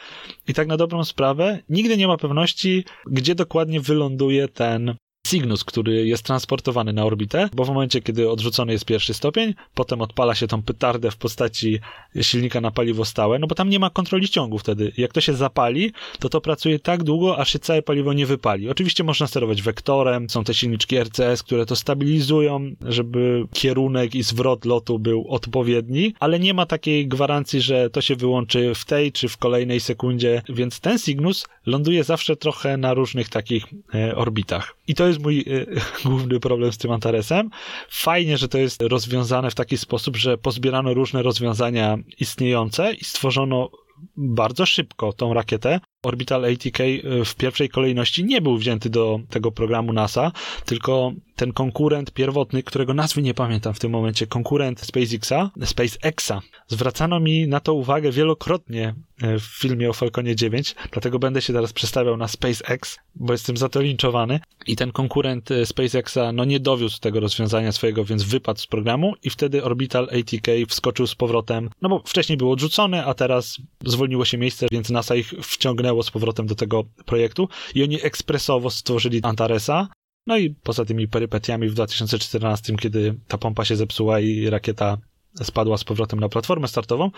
i 0.48 0.54
tak 0.54 0.68
na 0.68 0.78
dobrą 0.78 1.04
sprawę 1.04 1.60
nigdy 1.70 1.98
nie 1.98 2.08
ma 2.08 2.18
pewności, 2.18 2.86
gdzie 3.08 3.36
dokładnie 3.36 3.82
wyląduje 3.82 4.48
ten 4.48 4.96
Cygnus, 5.32 5.64
który 5.64 6.08
jest 6.08 6.24
transportowany 6.24 6.94
na 6.94 7.06
orbitę, 7.06 7.50
bo 7.54 7.66
w 7.66 7.68
momencie, 7.68 8.02
kiedy 8.02 8.30
odrzucony 8.30 8.72
jest 8.72 8.86
pierwszy 8.86 9.14
stopień, 9.14 9.54
potem 9.76 10.02
odpala 10.02 10.36
się 10.36 10.48
tą 10.48 10.62
petardę 10.62 11.12
w 11.12 11.18
postaci 11.18 11.80
silnika 12.22 12.62
na 12.62 12.72
paliwo 12.72 13.06
stałe, 13.06 13.40
no 13.40 13.48
bo 13.48 13.56
tam 13.56 13.70
nie 13.70 13.80
ma 13.80 13.90
kontroli 13.90 14.30
ciągu 14.30 14.60
wtedy. 14.60 14.92
Jak 14.98 15.14
to 15.14 15.22
się 15.22 15.34
zapali, 15.34 15.92
to 16.20 16.30
to 16.30 16.42
pracuje 16.42 16.80
tak 16.80 17.04
długo, 17.04 17.38
aż 17.38 17.54
się 17.54 17.60
całe 17.60 17.82
paliwo 17.82 18.14
nie 18.14 18.26
wypali. 18.26 18.70
Oczywiście 18.70 19.04
można 19.04 19.28
sterować 19.28 19.62
wektorem, 19.62 20.30
są 20.30 20.44
te 20.44 20.54
silniczki 20.54 21.04
RCS, 21.04 21.44
które 21.44 21.66
to 21.66 21.76
stabilizują, 21.76 22.76
żeby 22.86 23.48
kierunek 23.54 24.16
i 24.16 24.24
zwrot 24.24 24.66
lotu 24.66 25.00
był 25.00 25.26
odpowiedni, 25.30 26.14
ale 26.20 26.40
nie 26.40 26.54
ma 26.54 26.66
takiej 26.66 27.08
gwarancji, 27.08 27.62
że 27.62 27.90
to 27.90 28.02
się 28.02 28.16
wyłączy 28.16 28.76
w 28.76 28.86
tej 28.86 29.12
czy 29.12 29.28
w 29.28 29.38
kolejnej 29.38 29.80
sekundzie, 29.80 30.42
więc 30.50 30.80
ten 30.80 31.00
Cygnus 31.00 31.46
ląduje 31.66 32.04
zawsze 32.04 32.36
trochę 32.36 32.78
na 32.78 32.94
różnych 32.94 33.30
takich 33.30 33.66
e, 33.96 34.16
orbitach. 34.16 34.76
I 34.88 34.96
to 34.96 35.08
jest 35.08 35.21
mój 35.22 35.40
y, 35.48 35.82
główny 36.06 36.40
problem 36.40 36.72
z 36.72 36.78
tym 36.78 36.92
Antaresem. 36.92 37.50
Fajnie, 37.90 38.38
że 38.38 38.48
to 38.48 38.58
jest 38.58 38.82
rozwiązane 38.82 39.52
w 39.52 39.56
taki 39.56 39.78
sposób, 39.78 40.18
że 40.18 40.38
pozbierano 40.38 40.94
różne 40.94 41.24
rozwiązania 41.24 41.98
istniejące 42.20 42.94
i 42.94 43.04
stworzono 43.04 43.70
bardzo 44.18 44.66
szybko 44.66 45.14
tą 45.14 45.34
rakietę. 45.34 45.80
Orbital 46.04 46.46
ATK 46.46 46.80
y, 46.80 47.26
w 47.26 47.36
pierwszej 47.36 47.70
kolejności 47.70 48.26
nie 48.26 48.42
był 48.42 48.58
wzięty 48.58 48.90
do 48.90 49.20
tego 49.30 49.52
programu 49.52 49.94
NASA, 49.94 50.32
tylko 50.66 51.14
ten 51.42 51.54
konkurent 51.54 52.12
pierwotny, 52.12 52.64
którego 52.64 52.94
nazwy 52.94 53.22
nie 53.22 53.34
pamiętam 53.34 53.74
w 53.74 53.80
tym 53.80 53.92
momencie, 53.92 54.28
konkurent 54.28 54.80
SpaceXa, 54.80 55.52
SpaceXa, 55.66 56.42
zwracano 56.68 57.20
mi 57.20 57.48
na 57.48 57.60
to 57.60 57.74
uwagę 57.74 58.12
wielokrotnie 58.12 58.96
e, 59.22 59.40
w 59.40 59.44
filmie 59.44 59.90
o 59.90 59.94
Falconie 59.94 60.36
9, 60.36 60.76
dlatego 60.92 61.20
będę 61.20 61.42
się 61.42 61.54
teraz 61.54 61.74
przestawiał 61.74 62.18
na 62.18 62.28
SpaceX, 62.28 63.00
bo 63.16 63.34
jestem 63.34 63.58
za 63.58 63.70
to 63.70 63.82
linczowany. 63.82 64.40
I 64.68 64.76
ten 64.76 64.92
konkurent 64.92 65.52
e, 65.52 65.66
SpaceXa 65.66 66.32
no 66.34 66.46
nie 66.46 66.60
dowiózł 66.60 67.00
tego 67.00 67.20
rozwiązania 67.20 67.72
swojego, 67.72 68.06
więc 68.06 68.24
wypadł 68.24 68.60
z 68.60 68.68
programu 68.68 69.14
i 69.24 69.30
wtedy 69.30 69.64
Orbital 69.64 70.04
ATK 70.04 70.48
wskoczył 70.70 71.08
z 71.08 71.16
powrotem, 71.16 71.70
no 71.82 71.90
bo 71.90 72.04
wcześniej 72.06 72.38
był 72.38 72.52
odrzucony, 72.52 73.06
a 73.06 73.14
teraz 73.14 73.58
zwolniło 73.86 74.26
się 74.26 74.38
miejsce, 74.38 74.68
więc 74.72 74.90
NASA 74.90 75.16
ich 75.16 75.34
wciągnęło 75.42 75.91
z 76.04 76.12
powrotem 76.12 76.48
do 76.48 76.56
tego 76.56 76.84
projektu 77.06 77.50
i 77.76 77.84
oni 77.84 78.04
ekspresowo 78.04 78.70
stworzyli 78.70 79.20
Antaresa, 79.24 79.88
no 80.28 80.38
i 80.38 80.50
poza 80.50 80.86
tymi 80.86 81.08
perypetiami 81.08 81.70
w 81.70 81.74
2014, 81.74 82.76
kiedy 82.76 83.20
ta 83.28 83.38
pompa 83.38 83.66
się 83.66 83.76
zepsuła 83.76 84.20
i 84.20 84.50
rakieta 84.50 84.98
spadła 85.44 85.78
z 85.78 85.84
powrotem 85.84 86.20
na 86.20 86.30
platformę 86.30 86.68
startową, 86.68 87.12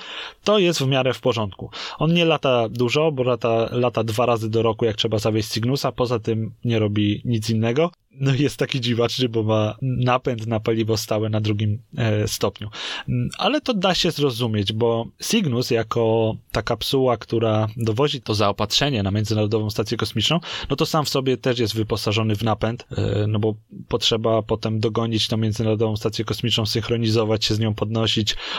to 0.43 0.59
jest 0.59 0.79
w 0.79 0.87
miarę 0.87 1.13
w 1.13 1.21
porządku. 1.21 1.69
On 1.99 2.13
nie 2.13 2.25
lata 2.25 2.69
dużo, 2.69 3.11
bo 3.11 3.23
lata, 3.23 3.69
lata 3.71 4.03
dwa 4.03 4.25
razy 4.25 4.49
do 4.49 4.61
roku, 4.61 4.85
jak 4.85 4.95
trzeba 4.95 5.19
zawieść 5.19 5.49
Cygnusa, 5.49 5.91
poza 5.91 6.19
tym 6.19 6.51
nie 6.65 6.79
robi 6.79 7.21
nic 7.25 7.49
innego. 7.49 7.91
No 8.19 8.33
jest 8.33 8.57
taki 8.57 8.81
dziwaczny, 8.81 9.29
bo 9.29 9.43
ma 9.43 9.75
napęd 9.81 10.47
na 10.47 10.59
paliwo 10.59 10.97
stałe 10.97 11.29
na 11.29 11.41
drugim 11.41 11.79
e, 11.97 12.27
stopniu. 12.27 12.69
Mm, 13.09 13.29
ale 13.37 13.61
to 13.61 13.73
da 13.73 13.95
się 13.95 14.11
zrozumieć, 14.11 14.73
bo 14.73 15.07
Cygnus 15.19 15.71
jako 15.71 16.35
ta 16.51 16.61
kapsuła, 16.61 17.17
która 17.17 17.67
dowozi 17.77 18.21
to 18.21 18.33
zaopatrzenie 18.33 19.03
na 19.03 19.11
Międzynarodową 19.11 19.69
Stację 19.69 19.97
Kosmiczną, 19.97 20.39
no 20.69 20.75
to 20.75 20.85
sam 20.85 21.05
w 21.05 21.09
sobie 21.09 21.37
też 21.37 21.59
jest 21.59 21.75
wyposażony 21.75 22.35
w 22.35 22.43
napęd, 22.43 22.87
e, 22.97 23.27
no 23.27 23.39
bo 23.39 23.55
potrzeba 23.87 24.41
potem 24.41 24.79
dogonić 24.79 25.27
tą 25.27 25.37
Międzynarodową 25.37 25.97
Stację 25.97 26.25
Kosmiczną, 26.25 26.65
synchronizować 26.65 27.45
się 27.45 27.55
z 27.55 27.59
nią, 27.59 27.73
podnosić, 27.73 28.02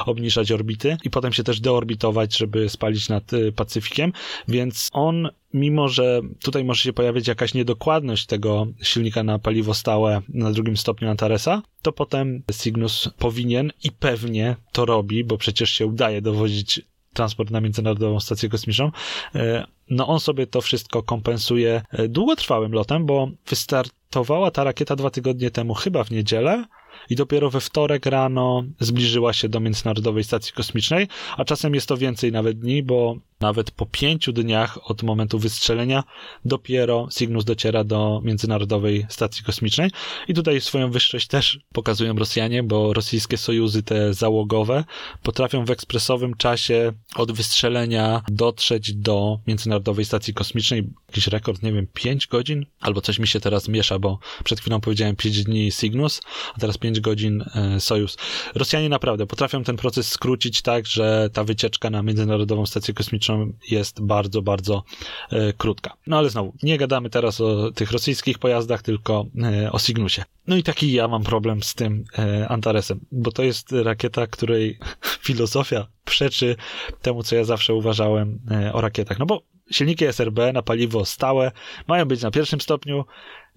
obniżać 0.06 0.52
orbity 0.52 0.96
i 1.04 1.10
potem 1.10 1.32
się 1.32 1.44
też 1.44 1.60
deorbitować, 1.60 2.36
żeby 2.36 2.68
spalić 2.68 3.08
nad 3.08 3.32
e, 3.32 3.52
Pacyfikiem, 3.52 4.12
więc 4.48 4.90
on 4.92 5.28
mimo 5.54 5.88
że 5.88 6.20
tutaj 6.42 6.64
może 6.64 6.82
się 6.82 6.92
pojawić 6.92 7.28
jakaś 7.28 7.54
niedokładność 7.54 8.26
tego 8.26 8.66
silnika 8.82 9.22
na 9.22 9.38
paliwo 9.38 9.74
stałe 9.74 10.22
na 10.28 10.52
drugim 10.52 10.76
stopniu 10.76 11.10
Antaresa, 11.10 11.62
to 11.82 11.92
potem 11.92 12.42
Cygnus 12.52 13.10
powinien 13.18 13.72
i 13.84 13.92
pewnie 13.92 14.56
to 14.72 14.84
robi, 14.84 15.24
bo 15.24 15.38
przecież 15.38 15.70
się 15.70 15.86
udaje 15.86 16.22
dowozić 16.22 16.80
transport 17.12 17.50
na 17.50 17.60
Międzynarodową 17.60 18.20
Stację 18.20 18.48
Kosmiczną, 18.48 18.90
e, 19.34 19.66
no 19.90 20.08
on 20.08 20.20
sobie 20.20 20.46
to 20.46 20.60
wszystko 20.60 21.02
kompensuje 21.02 21.82
e, 21.90 22.08
długotrwałym 22.08 22.72
lotem, 22.72 23.06
bo 23.06 23.28
wystartowała 23.48 24.50
ta 24.50 24.64
rakieta 24.64 24.96
dwa 24.96 25.10
tygodnie 25.10 25.50
temu, 25.50 25.74
chyba 25.74 26.04
w 26.04 26.10
niedzielę, 26.10 26.64
i 27.10 27.16
dopiero 27.16 27.50
we 27.50 27.60
wtorek 27.60 28.06
rano 28.06 28.64
zbliżyła 28.80 29.32
się 29.32 29.48
do 29.48 29.60
Międzynarodowej 29.60 30.24
Stacji 30.24 30.52
Kosmicznej, 30.52 31.08
a 31.36 31.44
czasem 31.44 31.74
jest 31.74 31.88
to 31.88 31.96
więcej 31.96 32.32
nawet 32.32 32.58
dni, 32.58 32.82
bo 32.82 33.16
nawet 33.40 33.70
po 33.70 33.86
pięciu 33.86 34.32
dniach 34.32 34.90
od 34.90 35.02
momentu 35.02 35.38
wystrzelenia 35.38 36.04
dopiero 36.44 37.08
Cygnus 37.10 37.44
dociera 37.44 37.84
do 37.84 38.20
Międzynarodowej 38.24 39.06
Stacji 39.08 39.44
Kosmicznej. 39.44 39.90
I 40.28 40.34
tutaj 40.34 40.60
swoją 40.60 40.90
wyższość 40.90 41.26
też 41.26 41.58
pokazują 41.72 42.14
Rosjanie, 42.14 42.62
bo 42.62 42.92
rosyjskie 42.92 43.36
sojuzy 43.36 43.82
te 43.82 44.14
załogowe 44.14 44.84
potrafią 45.22 45.64
w 45.64 45.70
ekspresowym 45.70 46.34
czasie 46.36 46.92
od 47.16 47.32
wystrzelenia 47.32 48.22
dotrzeć 48.28 48.94
do 48.94 49.38
Międzynarodowej 49.46 50.04
Stacji 50.04 50.34
Kosmicznej. 50.34 50.90
Jakiś 51.08 51.26
rekord, 51.26 51.62
nie 51.62 51.72
wiem, 51.72 51.86
5 51.94 52.26
godzin? 52.26 52.66
Albo 52.80 53.00
coś 53.00 53.18
mi 53.18 53.26
się 53.26 53.40
teraz 53.40 53.68
miesza, 53.68 53.98
bo 53.98 54.18
przed 54.44 54.60
chwilą 54.60 54.80
powiedziałem 54.80 55.16
5 55.16 55.44
dni 55.44 55.72
Cygnus, 55.72 56.20
a 56.54 56.60
teraz 56.60 56.76
5 56.94 57.00
godzin 57.00 57.44
e, 57.54 57.80
Sojus. 57.80 58.16
Rosjanie 58.54 58.88
naprawdę 58.88 59.26
potrafią 59.26 59.64
ten 59.64 59.76
proces 59.76 60.08
skrócić 60.08 60.62
tak, 60.62 60.86
że 60.86 61.30
ta 61.32 61.44
wycieczka 61.44 61.90
na 61.90 62.02
Międzynarodową 62.02 62.66
Stację 62.66 62.94
Kosmiczną 62.94 63.52
jest 63.70 64.02
bardzo, 64.02 64.42
bardzo 64.42 64.82
e, 65.30 65.52
krótka. 65.52 65.96
No 66.06 66.18
ale 66.18 66.30
znowu, 66.30 66.54
nie 66.62 66.78
gadamy 66.78 67.10
teraz 67.10 67.40
o 67.40 67.70
tych 67.70 67.92
rosyjskich 67.92 68.38
pojazdach, 68.38 68.82
tylko 68.82 69.26
e, 69.42 69.72
o 69.72 69.78
Cygnusie. 69.78 70.24
No 70.46 70.56
i 70.56 70.62
taki 70.62 70.92
ja 70.92 71.08
mam 71.08 71.24
problem 71.24 71.62
z 71.62 71.74
tym 71.74 72.04
Antaresem, 72.48 73.00
bo 73.12 73.32
to 73.32 73.42
jest 73.42 73.72
rakieta, 73.72 74.26
której 74.26 74.78
filozofia 75.26 75.86
przeczy 76.04 76.56
temu, 77.02 77.22
co 77.22 77.36
ja 77.36 77.44
zawsze 77.44 77.74
uważałem 77.74 78.40
o 78.72 78.80
rakietach. 78.80 79.18
No 79.18 79.26
bo 79.26 79.42
silniki 79.70 80.04
SRB 80.04 80.52
na 80.52 80.62
paliwo 80.62 81.04
stałe 81.04 81.52
mają 81.88 82.04
być 82.04 82.22
na 82.22 82.30
pierwszym 82.30 82.60
stopniu, 82.60 83.04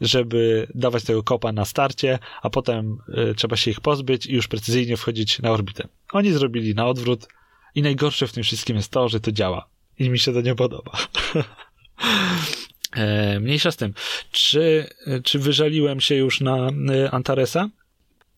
żeby 0.02 0.68
dawać 0.76 1.04
tego 1.04 1.24
kopa 1.24 1.52
na 1.52 1.66
starcie, 1.66 2.20
a 2.42 2.50
potem 2.50 2.98
y, 3.32 3.36
trzeba 3.36 3.56
się 3.56 3.72
ich 3.72 3.82
pozbyć 3.82 4.26
i 4.26 4.34
już 4.34 4.48
precyzyjnie 4.48 4.98
wchodzić 4.98 5.40
na 5.40 5.52
orbitę. 5.52 5.88
Oni 6.14 6.32
zrobili 6.32 6.76
na 6.76 6.88
odwrót, 6.88 7.28
i 7.78 7.82
najgorsze 7.82 8.28
w 8.28 8.34
tym 8.34 8.44
wszystkim 8.44 8.76
jest 8.76 8.92
to, 8.92 9.10
że 9.10 9.20
to 9.20 9.32
działa. 9.32 9.68
I 10.00 10.10
mi 10.10 10.20
się 10.20 10.34
to 10.34 10.42
nie 10.42 10.56
podoba. 10.56 10.92
e, 12.96 13.40
mniejsza 13.40 13.72
z 13.72 13.76
tym. 13.76 13.94
Czy, 14.32 14.90
czy 15.24 15.40
wyżaliłem 15.40 16.02
się 16.02 16.16
już 16.16 16.42
na 16.42 16.70
e, 16.94 17.12
Antaresa? 17.12 17.70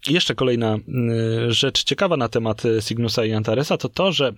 Jeszcze 0.07 0.35
kolejna 0.35 0.75
e, 0.75 0.79
rzecz 1.51 1.83
ciekawa 1.83 2.17
na 2.17 2.29
temat 2.29 2.63
Cygnusa 2.81 3.25
i 3.25 3.33
Antaresa 3.33 3.77
to 3.77 3.89
to, 3.89 4.11
że 4.11 4.33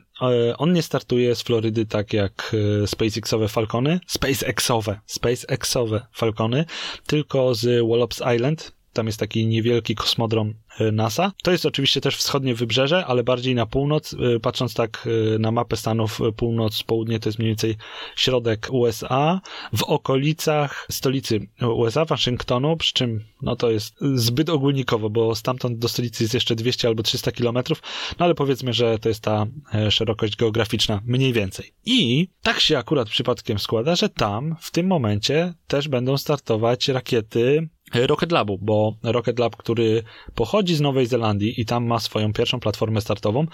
on 0.58 0.74
nie 0.74 0.82
startuje 0.82 1.36
z 1.36 1.42
Florydy 1.42 1.86
tak 1.86 2.14
jak 2.14 2.56
SpaceXowe 2.86 3.48
Falcony, 3.48 4.00
SpaceXowe, 4.08 5.00
SpaceXowe 5.06 6.08
Falcony, 6.14 6.66
tylko 7.08 7.56
z 7.56 7.88
Wallops 7.90 8.22
Island, 8.36 8.81
tam 8.94 9.06
jest 9.06 9.20
taki 9.20 9.48
niewielki 9.48 9.96
kosmodrom 9.96 10.54
e, 10.80 10.92
NASA. 10.92 11.32
To 11.44 11.52
jest 11.52 11.66
oczywiście 11.66 12.02
też 12.02 12.18
wschodnie 12.18 12.56
wybrzeże, 12.56 13.06
ale 13.06 13.24
bardziej 13.24 13.56
na 13.56 13.66
północ. 13.66 14.14
E, 14.14 14.40
patrząc 14.40 14.74
tak 14.74 15.08
e, 15.36 15.40
na 15.40 15.52
mapę 15.52 15.78
Stanów, 15.78 16.20
północ, 16.38 16.84
południe 16.84 17.20
to 17.20 17.30
jest 17.30 17.40
mniej 17.40 17.50
więcej 17.50 17.76
środek 18.16 18.68
USA. 18.72 19.42
W 19.74 19.84
okolicach 19.84 20.88
stolicy 20.90 21.48
USA, 21.76 22.06
Waszyngtonu, 22.06 22.78
przy 22.78 22.94
czym 22.94 23.24
no 23.42 23.56
to 23.56 23.72
jest 23.72 23.96
zbyt 24.14 24.50
ogólnikowo, 24.50 25.10
bo 25.10 25.36
stamtąd 25.36 25.78
do 25.78 25.90
stolicy 25.90 26.24
jest 26.24 26.34
jeszcze 26.34 26.56
200 26.56 26.88
albo 26.88 27.04
300 27.04 27.32
kilometrów, 27.32 27.82
no 28.20 28.26
ale 28.26 28.36
powiedzmy, 28.36 28.74
że 28.74 29.00
to 29.00 29.10
jest 29.10 29.22
ta 29.22 29.46
szerokość 29.90 30.36
geograficzna 30.36 31.02
mniej 31.06 31.34
więcej. 31.34 31.74
I 31.86 32.28
tak 32.42 32.60
się 32.60 32.78
akurat 32.78 33.10
przypadkiem 33.10 33.60
składa, 33.60 33.96
że 33.96 34.10
tam 34.10 34.56
w 34.60 34.72
tym 34.72 34.88
momencie 34.88 35.54
też 35.68 35.88
będą 35.88 36.18
startować 36.18 36.88
rakiety 36.88 37.70
Rocket 37.94 38.32
Labu, 38.32 38.58
bo 38.62 38.96
Rocket 39.04 39.40
Lab, 39.40 39.56
który 39.56 40.04
pochodzi 40.36 40.76
z 40.76 40.82
Nowej 40.82 41.06
Zelandii 41.06 41.62
i 41.62 41.66
tam 41.66 41.86
ma 41.86 42.00
swoją 42.00 42.34
pierwszą 42.34 42.60
platformę 42.60 43.02
startową, 43.02 43.46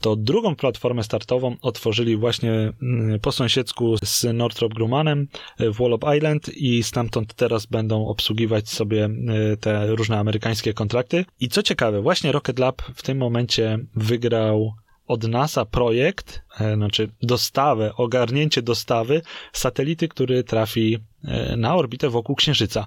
to 0.00 0.16
drugą 0.16 0.56
platformę 0.56 1.02
startową 1.02 1.56
otworzyli 1.62 2.16
właśnie 2.16 2.52
mm, 2.82 3.20
po 3.20 3.32
sąsiedzku 3.32 3.96
z 4.04 4.26
Northrop 4.34 4.74
Grummanem 4.74 5.28
w 5.58 5.78
Wallop 5.78 6.04
Island 6.16 6.48
i 6.48 6.82
stamtąd 6.82 7.34
teraz 7.34 7.66
będą 7.66 8.06
obsługiwać 8.06 8.68
sobie 8.68 9.04
e, 9.04 9.56
te 9.56 9.86
różne 9.86 10.18
amerykańskie 10.18 10.74
kontrakty. 10.74 11.24
I 11.40 11.48
co 11.48 11.62
ciekawe, 11.62 12.02
właśnie 12.02 12.32
Rocket 12.32 12.58
Lab 12.58 12.82
w 12.94 13.02
tym 13.02 13.18
momencie 13.18 13.78
wygrał 13.94 14.72
od 15.06 15.28
NASA 15.28 15.64
projekt, 15.64 16.42
e, 16.60 16.74
znaczy 16.74 17.10
dostawę, 17.22 17.92
ogarnięcie 17.96 18.62
dostawy 18.62 19.22
satelity, 19.52 20.08
który 20.08 20.44
trafi 20.44 20.98
E, 21.15 21.15
na 21.56 21.76
orbitę 21.76 22.10
wokół 22.10 22.36
Księżyca. 22.36 22.86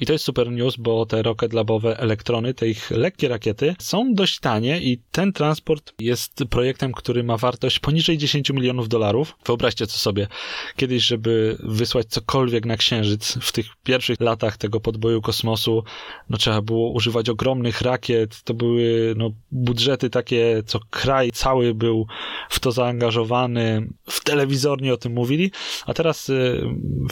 I 0.00 0.06
to 0.06 0.12
jest 0.12 0.24
super 0.24 0.50
news, 0.50 0.76
bo 0.76 1.06
te 1.06 1.22
Rocket 1.22 1.52
Labowe 1.52 1.98
elektrony, 1.98 2.54
te 2.54 2.68
ich 2.68 2.90
lekkie 2.90 3.28
rakiety 3.28 3.74
są 3.78 4.14
dość 4.14 4.40
tanie 4.40 4.80
i 4.80 5.02
ten 5.10 5.32
transport 5.32 5.92
jest 5.98 6.44
projektem, 6.50 6.92
który 6.92 7.24
ma 7.24 7.36
wartość 7.36 7.78
poniżej 7.78 8.18
10 8.18 8.50
milionów 8.50 8.88
dolarów. 8.88 9.36
Wyobraźcie 9.46 9.86
co 9.86 9.98
sobie, 9.98 10.26
kiedyś, 10.76 11.04
żeby 11.04 11.56
wysłać 11.62 12.06
cokolwiek 12.06 12.66
na 12.66 12.76
Księżyc 12.76 13.38
w 13.40 13.52
tych 13.52 13.66
pierwszych 13.82 14.20
latach 14.20 14.56
tego 14.56 14.80
podboju 14.80 15.22
kosmosu, 15.22 15.84
no 16.30 16.38
trzeba 16.38 16.62
było 16.62 16.92
używać 16.92 17.28
ogromnych 17.28 17.80
rakiet, 17.80 18.42
to 18.42 18.54
były 18.54 19.14
no, 19.16 19.30
budżety 19.52 20.10
takie, 20.10 20.62
co 20.66 20.80
kraj 20.90 21.30
cały 21.30 21.74
był 21.74 22.06
w 22.50 22.60
to 22.60 22.72
zaangażowany, 22.72 23.88
w 24.10 24.24
telewizornie 24.24 24.94
o 24.94 24.96
tym 24.96 25.12
mówili, 25.12 25.50
a 25.86 25.94
teraz 25.94 26.28
y, 26.28 26.62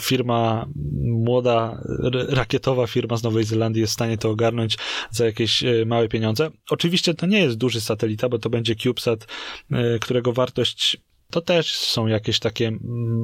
firma 0.01 0.68
młoda, 1.03 1.83
rakietowa 2.29 2.87
firma 2.87 3.17
z 3.17 3.23
Nowej 3.23 3.43
Zelandii 3.43 3.81
jest 3.81 3.91
w 3.91 3.93
stanie 3.93 4.17
to 4.17 4.29
ogarnąć 4.29 4.77
za 5.11 5.25
jakieś 5.25 5.63
e, 5.63 5.85
małe 5.85 6.07
pieniądze. 6.07 6.49
Oczywiście 6.69 7.13
to 7.13 7.25
nie 7.25 7.39
jest 7.39 7.57
duży 7.57 7.81
satelita, 7.81 8.29
bo 8.29 8.39
to 8.39 8.49
będzie 8.49 8.75
CubeSat, 8.75 9.27
e, 9.71 9.99
którego 9.99 10.33
wartość 10.33 10.97
to 11.31 11.41
też 11.41 11.77
są 11.77 12.07
jakieś 12.07 12.39
takie 12.39 12.71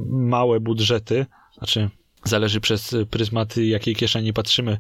małe 0.10 0.60
budżety, 0.60 1.25
znaczy 1.58 1.89
zależy 2.23 2.62
przez 2.62 2.95
pryzmaty 3.10 3.65
jakiej 3.65 3.95
kieszeni 3.95 4.34
patrzymy, 4.34 4.77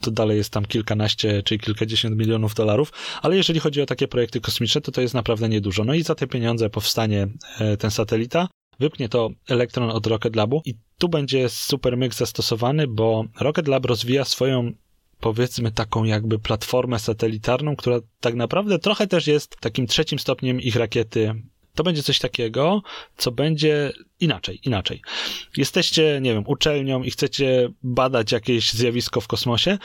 to 0.00 0.10
dalej 0.10 0.36
jest 0.36 0.50
tam 0.50 0.64
kilkanaście 0.64 1.42
czy 1.42 1.58
kilkadziesiąt 1.58 2.16
milionów 2.16 2.54
dolarów, 2.54 2.92
ale 3.22 3.36
jeżeli 3.36 3.60
chodzi 3.60 3.82
o 3.82 3.86
takie 3.86 4.08
projekty 4.08 4.40
kosmiczne, 4.40 4.80
to 4.80 4.92
to 4.92 5.00
jest 5.00 5.14
naprawdę 5.14 5.48
niedużo. 5.48 5.84
No 5.84 5.94
i 5.94 6.02
za 6.02 6.14
te 6.14 6.26
pieniądze 6.26 6.70
powstanie 6.70 7.28
e, 7.58 7.76
ten 7.76 7.90
satelita, 7.90 8.48
Wypnie 8.80 9.08
to 9.08 9.30
elektron 9.48 9.90
od 9.90 10.06
Rocket 10.06 10.36
Labu 10.36 10.62
i 10.64 10.74
tu 10.98 11.08
będzie 11.08 11.48
super 11.48 11.96
myk 11.96 12.14
zastosowany, 12.14 12.86
bo 12.86 13.24
Rocket 13.40 13.68
Lab 13.68 13.86
rozwija 13.86 14.24
swoją 14.24 14.72
powiedzmy 15.20 15.72
taką 15.72 16.04
jakby 16.04 16.38
platformę 16.38 16.98
satelitarną, 16.98 17.76
która 17.76 18.00
tak 18.20 18.34
naprawdę 18.34 18.78
trochę 18.78 19.06
też 19.06 19.26
jest 19.26 19.56
takim 19.60 19.86
trzecim 19.86 20.18
stopniem 20.18 20.60
ich 20.60 20.76
rakiety 20.76 21.34
to 21.74 21.82
będzie 21.82 22.02
coś 22.02 22.18
takiego, 22.18 22.82
co 23.16 23.32
będzie 23.32 23.92
inaczej, 24.20 24.60
inaczej. 24.62 25.02
Jesteście, 25.56 26.18
nie 26.22 26.34
wiem, 26.34 26.44
uczelnią 26.46 27.02
i 27.02 27.10
chcecie 27.10 27.68
badać 27.82 28.32
jakieś 28.32 28.72
zjawisko 28.72 29.20
w 29.20 29.28
kosmosie, 29.28 29.78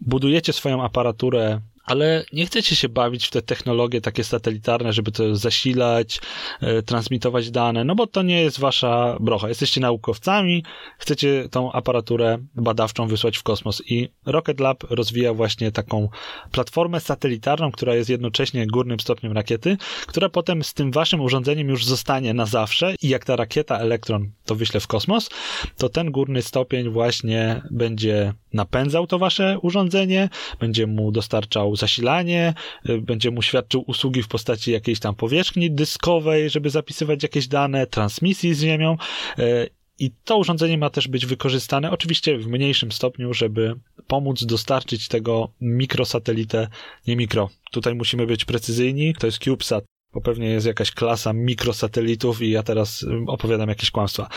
budujecie 0.00 0.52
swoją 0.52 0.82
aparaturę 0.82 1.60
ale 1.88 2.24
nie 2.32 2.46
chcecie 2.46 2.76
się 2.76 2.88
bawić 2.88 3.26
w 3.26 3.30
te 3.30 3.42
technologie 3.42 4.00
takie 4.00 4.24
satelitarne, 4.24 4.92
żeby 4.92 5.12
to 5.12 5.36
zasilać, 5.36 6.20
e, 6.60 6.82
transmitować 6.82 7.50
dane, 7.50 7.84
no 7.84 7.94
bo 7.94 8.06
to 8.06 8.22
nie 8.22 8.42
jest 8.42 8.60
wasza 8.60 9.16
brocha. 9.20 9.48
Jesteście 9.48 9.80
naukowcami, 9.80 10.64
chcecie 10.98 11.48
tą 11.50 11.72
aparaturę 11.72 12.38
badawczą 12.54 13.06
wysłać 13.06 13.38
w 13.38 13.42
kosmos 13.42 13.82
i 13.86 14.08
Rocket 14.26 14.60
Lab 14.60 14.84
rozwija 14.90 15.34
właśnie 15.34 15.72
taką 15.72 16.08
platformę 16.52 17.00
satelitarną, 17.00 17.72
która 17.72 17.94
jest 17.94 18.10
jednocześnie 18.10 18.66
górnym 18.66 19.00
stopniem 19.00 19.32
rakiety, 19.32 19.76
która 20.06 20.28
potem 20.28 20.64
z 20.64 20.74
tym 20.74 20.92
waszym 20.92 21.20
urządzeniem 21.20 21.68
już 21.68 21.84
zostanie 21.84 22.34
na 22.34 22.46
zawsze 22.46 22.94
i 23.02 23.08
jak 23.08 23.24
ta 23.24 23.36
rakieta 23.36 23.78
Elektron 23.78 24.30
to 24.44 24.54
wyśle 24.54 24.80
w 24.80 24.86
kosmos, 24.86 25.30
to 25.76 25.88
ten 25.88 26.10
górny 26.10 26.42
stopień 26.42 26.88
właśnie 26.88 27.62
będzie 27.70 28.32
napędzał 28.52 29.06
to 29.06 29.18
wasze 29.18 29.58
urządzenie, 29.62 30.28
będzie 30.60 30.86
mu 30.86 31.12
dostarczał 31.12 31.76
zasilanie, 31.78 32.54
y, 32.88 33.00
będzie 33.00 33.30
mu 33.30 33.42
świadczył 33.42 33.84
usługi 33.86 34.22
w 34.22 34.28
postaci 34.28 34.72
jakiejś 34.72 35.00
tam 35.00 35.14
powierzchni 35.14 35.70
dyskowej, 35.70 36.50
żeby 36.50 36.70
zapisywać 36.70 37.22
jakieś 37.22 37.48
dane, 37.48 37.86
transmisji 37.86 38.54
z 38.54 38.60
Ziemią. 38.60 38.96
Y, 39.38 39.70
I 39.98 40.10
to 40.24 40.36
urządzenie 40.36 40.78
ma 40.78 40.90
też 40.90 41.08
być 41.08 41.26
wykorzystane, 41.26 41.90
oczywiście 41.90 42.38
w 42.38 42.46
mniejszym 42.46 42.92
stopniu, 42.92 43.34
żeby 43.34 43.74
pomóc 44.06 44.44
dostarczyć 44.44 45.08
tego 45.08 45.52
mikrosatelitę, 45.60 46.68
nie 47.06 47.16
mikro. 47.16 47.50
Tutaj 47.70 47.94
musimy 47.94 48.26
być 48.26 48.44
precyzyjni. 48.44 49.14
To 49.14 49.26
jest 49.26 49.38
CubeSat 49.38 49.84
bo 50.12 50.20
pewnie 50.20 50.48
jest 50.48 50.66
jakaś 50.66 50.90
klasa 50.90 51.32
mikrosatelitów 51.32 52.42
i 52.42 52.50
ja 52.50 52.62
teraz 52.62 53.06
opowiadam 53.26 53.68
jakieś 53.68 53.90
kłamstwa. 53.90 54.28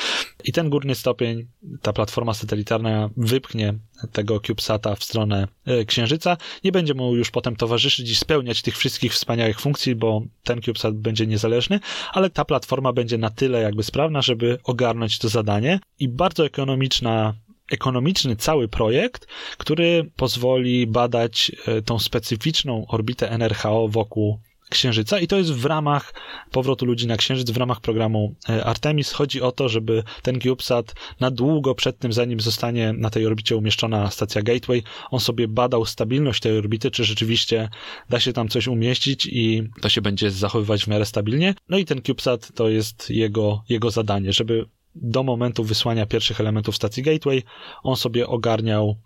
I 0.43 0.51
ten 0.51 0.69
górny 0.69 0.95
stopień, 0.95 1.47
ta 1.81 1.93
platforma 1.93 2.33
satelitarna 2.33 3.09
wypchnie 3.17 3.73
tego 4.11 4.39
CubeSata 4.39 4.95
w 4.95 5.03
stronę 5.03 5.47
e, 5.65 5.85
Księżyca. 5.85 6.37
Nie 6.63 6.71
będzie 6.71 6.93
mu 6.93 7.15
już 7.15 7.31
potem 7.31 7.55
towarzyszyć 7.55 8.09
i 8.09 8.15
spełniać 8.15 8.61
tych 8.61 8.77
wszystkich 8.77 9.13
wspaniałych 9.13 9.59
funkcji, 9.59 9.95
bo 9.95 10.21
ten 10.43 10.61
CubeSat 10.61 10.95
będzie 10.95 11.27
niezależny, 11.27 11.79
ale 12.13 12.29
ta 12.29 12.45
platforma 12.45 12.93
będzie 12.93 13.17
na 13.17 13.29
tyle 13.29 13.61
jakby 13.61 13.83
sprawna, 13.83 14.21
żeby 14.21 14.59
ogarnąć 14.63 15.19
to 15.19 15.29
zadanie 15.29 15.79
i 15.99 16.09
bardzo 16.09 16.45
ekonomiczna 16.45 17.33
ekonomiczny 17.71 18.35
cały 18.35 18.67
projekt, 18.67 19.27
który 19.57 20.11
pozwoli 20.15 20.87
badać 20.87 21.51
e, 21.67 21.81
tą 21.81 21.99
specyficzną 21.99 22.85
orbitę 22.87 23.29
NRHO 23.29 23.87
wokół 23.87 24.39
Księżyca 24.71 25.19
i 25.19 25.27
to 25.27 25.37
jest 25.37 25.53
w 25.53 25.65
ramach 25.65 26.13
powrotu 26.51 26.85
ludzi 26.85 27.07
na 27.07 27.17
Księżyc, 27.17 27.51
w 27.51 27.57
ramach 27.57 27.81
programu 27.81 28.35
e, 28.49 28.65
Artemis. 28.65 29.11
Chodzi 29.11 29.41
o 29.41 29.51
to, 29.51 29.69
żeby 29.69 30.03
ten 30.21 30.41
CubeSat 30.41 30.93
na 31.19 31.31
długo 31.31 31.75
przed 31.75 31.99
tym, 31.99 32.13
zanim 32.13 32.39
zostanie 32.39 32.93
na 32.93 33.09
tej 33.09 33.25
orbicie 33.25 33.55
umieszczona 33.57 34.11
stacja 34.11 34.41
Gateway, 34.41 34.83
on 35.11 35.19
sobie 35.19 35.47
badał 35.47 35.85
stabilność 35.85 36.41
tej 36.41 36.57
orbity, 36.57 36.91
czy 36.91 37.03
rzeczywiście 37.03 37.69
da 38.09 38.19
się 38.19 38.33
tam 38.33 38.47
coś 38.47 38.67
umieścić 38.67 39.25
i 39.25 39.69
to 39.81 39.89
się 39.89 40.01
będzie 40.01 40.31
zachowywać 40.31 40.83
w 40.83 40.87
miarę 40.87 41.05
stabilnie. 41.05 41.55
No 41.69 41.77
i 41.77 41.85
ten 41.85 42.01
CubeSat 42.01 42.51
to 42.55 42.69
jest 42.69 43.09
jego, 43.09 43.63
jego 43.69 43.91
zadanie, 43.91 44.33
żeby 44.33 44.65
do 44.95 45.23
momentu 45.23 45.63
wysłania 45.63 46.05
pierwszych 46.05 46.39
elementów 46.39 46.75
stacji 46.75 47.03
Gateway 47.03 47.43
on 47.83 47.95
sobie 47.95 48.27
ogarniał 48.27 48.97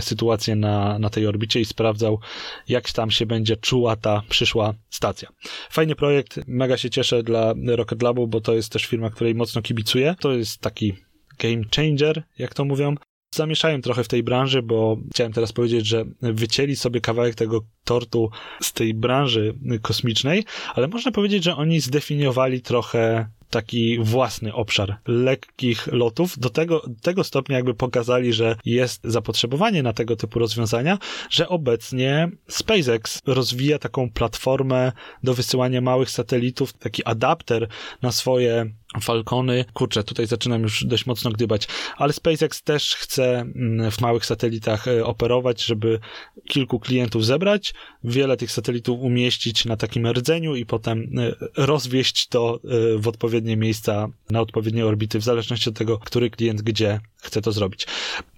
sytuację 0.00 0.56
na, 0.56 0.98
na 0.98 1.10
tej 1.10 1.26
orbicie 1.26 1.60
i 1.60 1.64
sprawdzał, 1.64 2.20
jak 2.68 2.90
tam 2.90 3.10
się 3.10 3.26
będzie 3.26 3.56
czuła 3.56 3.96
ta 3.96 4.22
przyszła 4.28 4.74
stacja. 4.90 5.28
Fajny 5.70 5.94
projekt, 5.94 6.40
mega 6.46 6.76
się 6.76 6.90
cieszę 6.90 7.22
dla 7.22 7.54
Rocket 7.66 8.02
Labu, 8.02 8.26
bo 8.26 8.40
to 8.40 8.54
jest 8.54 8.72
też 8.72 8.84
firma, 8.84 9.10
której 9.10 9.34
mocno 9.34 9.62
kibicuję. 9.62 10.14
To 10.20 10.32
jest 10.32 10.60
taki 10.60 10.94
game 11.38 11.62
changer, 11.76 12.22
jak 12.38 12.54
to 12.54 12.64
mówią. 12.64 12.94
Zamieszałem 13.34 13.82
trochę 13.82 14.04
w 14.04 14.08
tej 14.08 14.22
branży, 14.22 14.62
bo 14.62 14.96
chciałem 15.10 15.32
teraz 15.32 15.52
powiedzieć, 15.52 15.86
że 15.86 16.04
wycięli 16.22 16.76
sobie 16.76 17.00
kawałek 17.00 17.34
tego 17.34 17.60
tortu 17.84 18.30
z 18.62 18.72
tej 18.72 18.94
branży 18.94 19.54
kosmicznej, 19.82 20.44
ale 20.74 20.88
można 20.88 21.12
powiedzieć, 21.12 21.44
że 21.44 21.56
oni 21.56 21.80
zdefiniowali 21.80 22.60
trochę 22.60 23.28
taki 23.54 23.98
własny 23.98 24.54
obszar 24.54 24.96
lekkich 25.06 25.86
lotów. 25.86 26.38
Do 26.38 26.50
tego, 26.50 26.82
tego 27.02 27.24
stopnia 27.24 27.56
jakby 27.56 27.74
pokazali, 27.74 28.32
że 28.32 28.56
jest 28.64 29.00
zapotrzebowanie 29.04 29.82
na 29.82 29.92
tego 29.92 30.16
typu 30.16 30.38
rozwiązania, 30.38 30.98
że 31.30 31.48
obecnie 31.48 32.28
SpaceX 32.48 33.22
rozwija 33.26 33.78
taką 33.78 34.10
platformę 34.10 34.92
do 35.22 35.34
wysyłania 35.34 35.80
małych 35.80 36.10
satelitów, 36.10 36.72
taki 36.72 37.04
adapter 37.04 37.68
na 38.02 38.12
swoje 38.12 38.66
Falcony, 39.00 39.64
kurczę, 39.72 40.04
tutaj 40.04 40.26
zaczynam 40.26 40.62
już 40.62 40.84
dość 40.84 41.06
mocno 41.06 41.30
gdybać, 41.30 41.68
ale 41.96 42.12
SpaceX 42.12 42.62
też 42.62 42.94
chce 42.94 43.40
mm, 43.40 43.90
w 43.90 44.00
małych 44.00 44.26
satelitach 44.26 44.88
e, 44.88 45.04
operować, 45.04 45.64
żeby 45.64 46.00
kilku 46.48 46.80
klientów 46.80 47.24
zebrać, 47.24 47.74
wiele 48.04 48.36
tych 48.36 48.52
satelitów 48.52 49.00
umieścić 49.00 49.64
na 49.64 49.76
takim 49.76 50.06
rdzeniu 50.06 50.54
i 50.56 50.66
potem 50.66 51.18
e, 51.18 51.34
rozwieść 51.56 52.28
to 52.28 52.60
e, 52.64 52.98
w 52.98 53.08
odpowiednie 53.08 53.56
miejsca, 53.56 54.08
na 54.30 54.40
odpowiednie 54.40 54.86
orbity, 54.86 55.18
w 55.18 55.24
zależności 55.24 55.70
od 55.70 55.76
tego, 55.76 55.98
który 55.98 56.30
klient 56.30 56.62
gdzie 56.62 57.00
chce 57.22 57.42
to 57.42 57.52
zrobić. 57.52 57.86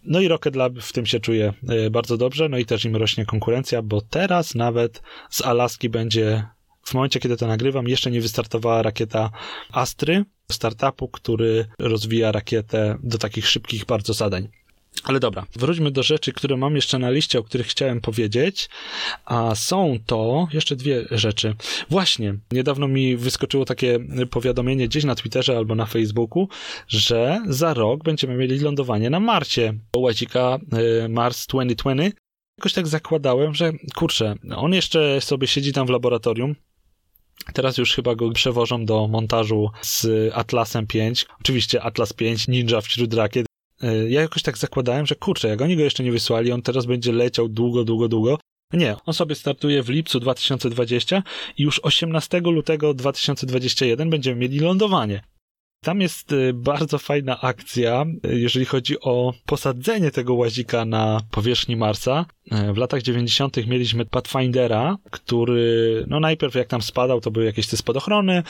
No 0.04 0.20
i 0.20 0.28
Rocket 0.28 0.56
Lab 0.56 0.78
w 0.78 0.92
tym 0.92 1.06
się 1.06 1.20
czuje 1.20 1.52
bardzo 1.90 2.16
dobrze, 2.16 2.48
no 2.48 2.58
i 2.58 2.64
też 2.64 2.84
im 2.84 2.96
rośnie 2.96 3.26
konkurencja, 3.26 3.82
bo 3.82 4.00
teraz 4.00 4.54
nawet 4.54 5.02
z 5.30 5.42
Alaski 5.42 5.88
będzie 5.88 6.46
w 6.86 6.94
momencie, 6.94 7.20
kiedy 7.20 7.36
to 7.36 7.46
nagrywam, 7.46 7.88
jeszcze 7.88 8.10
nie 8.10 8.20
wystartowała 8.20 8.82
rakieta 8.82 9.30
Astry, 9.72 10.24
startupu, 10.52 11.08
który 11.08 11.66
rozwija 11.78 12.32
rakietę 12.32 12.98
do 13.02 13.18
takich 13.18 13.48
szybkich 13.48 13.84
bardzo 13.84 14.12
zadań. 14.12 14.48
Ale 15.04 15.20
dobra, 15.20 15.46
wróćmy 15.56 15.90
do 15.90 16.02
rzeczy, 16.02 16.32
które 16.32 16.56
mam 16.56 16.76
jeszcze 16.76 16.98
na 16.98 17.10
liście, 17.10 17.38
o 17.38 17.42
których 17.42 17.66
chciałem 17.66 18.00
powiedzieć, 18.00 18.68
a 19.24 19.54
są 19.54 19.98
to 20.06 20.48
jeszcze 20.52 20.76
dwie 20.76 21.04
rzeczy. 21.10 21.54
Właśnie, 21.90 22.34
niedawno 22.52 22.88
mi 22.88 23.16
wyskoczyło 23.16 23.64
takie 23.64 23.98
powiadomienie 24.30 24.88
gdzieś 24.88 25.04
na 25.04 25.14
Twitterze 25.14 25.56
albo 25.56 25.74
na 25.74 25.86
Facebooku, 25.86 26.48
że 26.88 27.40
za 27.46 27.74
rok 27.74 28.04
będziemy 28.04 28.36
mieli 28.36 28.58
lądowanie 28.58 29.10
na 29.10 29.20
Marcie. 29.20 29.74
Łazika 29.96 30.58
y, 31.04 31.08
Mars 31.08 31.46
2020. 31.46 32.20
Jakoś 32.58 32.72
tak 32.72 32.86
zakładałem, 32.86 33.54
że 33.54 33.72
kurczę, 33.94 34.34
on 34.56 34.72
jeszcze 34.72 35.20
sobie 35.20 35.46
siedzi 35.46 35.72
tam 35.72 35.86
w 35.86 35.90
laboratorium, 35.90 36.54
Teraz 37.52 37.78
już 37.78 37.94
chyba 37.94 38.14
go 38.14 38.30
przewożą 38.30 38.84
do 38.84 39.08
montażu 39.08 39.70
z 39.82 40.06
Atlasem 40.34 40.86
5. 40.86 41.26
Oczywiście 41.40 41.82
Atlas 41.82 42.12
5, 42.12 42.48
Ninja 42.48 42.80
wśród 42.80 43.14
rakiet. 43.14 43.46
E, 43.82 44.10
ja 44.10 44.20
jakoś 44.20 44.42
tak 44.42 44.58
zakładałem, 44.58 45.06
że 45.06 45.14
kurczę, 45.14 45.48
jak 45.48 45.62
oni 45.62 45.76
go 45.76 45.82
jeszcze 45.82 46.04
nie 46.04 46.12
wysłali, 46.12 46.52
on 46.52 46.62
teraz 46.62 46.86
będzie 46.86 47.12
leciał 47.12 47.48
długo, 47.48 47.84
długo, 47.84 48.08
długo. 48.08 48.38
Nie, 48.72 48.96
on 49.06 49.14
sobie 49.14 49.34
startuje 49.34 49.82
w 49.82 49.88
lipcu 49.88 50.20
2020 50.20 51.22
i 51.58 51.62
już 51.62 51.80
18 51.82 52.40
lutego 52.40 52.94
2021 52.94 54.10
będziemy 54.10 54.40
mieli 54.40 54.58
lądowanie. 54.58 55.22
Tam 55.84 56.00
jest 56.00 56.32
y, 56.32 56.52
bardzo 56.54 56.98
fajna 56.98 57.40
akcja, 57.40 58.06
y, 58.26 58.38
jeżeli 58.38 58.66
chodzi 58.66 59.00
o 59.00 59.32
posadzenie 59.46 60.10
tego 60.10 60.34
łazika 60.34 60.84
na 60.84 61.20
powierzchni 61.30 61.76
Marsa. 61.76 62.26
Y, 62.52 62.72
w 62.72 62.76
latach 62.76 63.02
90. 63.02 63.66
mieliśmy 63.66 64.04
Pathfindera, 64.04 64.96
który, 65.10 66.04
no 66.08 66.20
najpierw 66.20 66.54
jak 66.54 66.68
tam 66.68 66.82
spadał, 66.82 67.20
to 67.20 67.30
były 67.30 67.46
jakieś 67.46 67.66
te 67.66 67.76
spadochrony, 67.76 68.42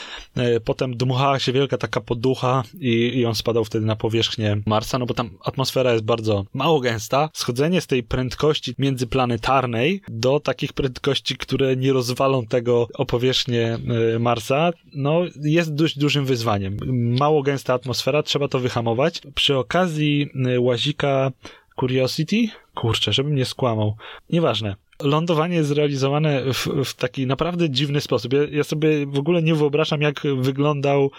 potem 0.65 0.97
dmuchała 0.97 1.39
się 1.39 1.51
wielka 1.51 1.77
taka 1.77 2.01
poducha 2.01 2.63
i, 2.79 3.11
i 3.15 3.25
on 3.25 3.35
spadał 3.35 3.65
wtedy 3.65 3.85
na 3.85 3.95
powierzchnię 3.95 4.61
Marsa, 4.65 4.99
no 4.99 5.05
bo 5.05 5.13
tam 5.13 5.29
atmosfera 5.43 5.93
jest 5.93 6.03
bardzo 6.03 6.45
mało 6.53 6.79
gęsta. 6.79 7.29
Schodzenie 7.33 7.81
z 7.81 7.87
tej 7.87 8.03
prędkości 8.03 8.75
międzyplanetarnej 8.77 10.01
do 10.07 10.39
takich 10.39 10.73
prędkości, 10.73 11.37
które 11.37 11.75
nie 11.75 11.93
rozwalą 11.93 12.45
tego 12.45 12.87
o 12.93 13.05
powierzchnię 13.05 13.77
Marsa, 14.19 14.71
no 14.93 15.21
jest 15.41 15.75
dość 15.75 15.99
dużym 15.99 16.25
wyzwaniem 16.25 16.77
mało 17.19 17.43
gęsta 17.43 17.73
atmosfera, 17.73 18.23
trzeba 18.23 18.47
to 18.47 18.59
wyhamować. 18.59 19.21
Przy 19.35 19.57
okazji 19.57 20.29
łazika 20.59 21.31
Curiosity, 21.79 22.47
kurczę, 22.75 23.13
żebym 23.13 23.35
nie 23.35 23.45
skłamał, 23.45 23.95
nieważne. 24.29 24.75
Lądowanie 25.01 25.55
jest 25.55 25.69
zrealizowane 25.69 26.53
w, 26.53 26.67
w 26.85 26.93
taki 26.93 27.27
naprawdę 27.27 27.69
dziwny 27.69 28.01
sposób. 28.01 28.33
Ja, 28.33 28.39
ja 28.51 28.63
sobie 28.63 29.05
w 29.05 29.19
ogóle 29.19 29.41
nie 29.41 29.55
wyobrażam, 29.55 30.01
jak 30.01 30.21
wyglądał 30.41 31.11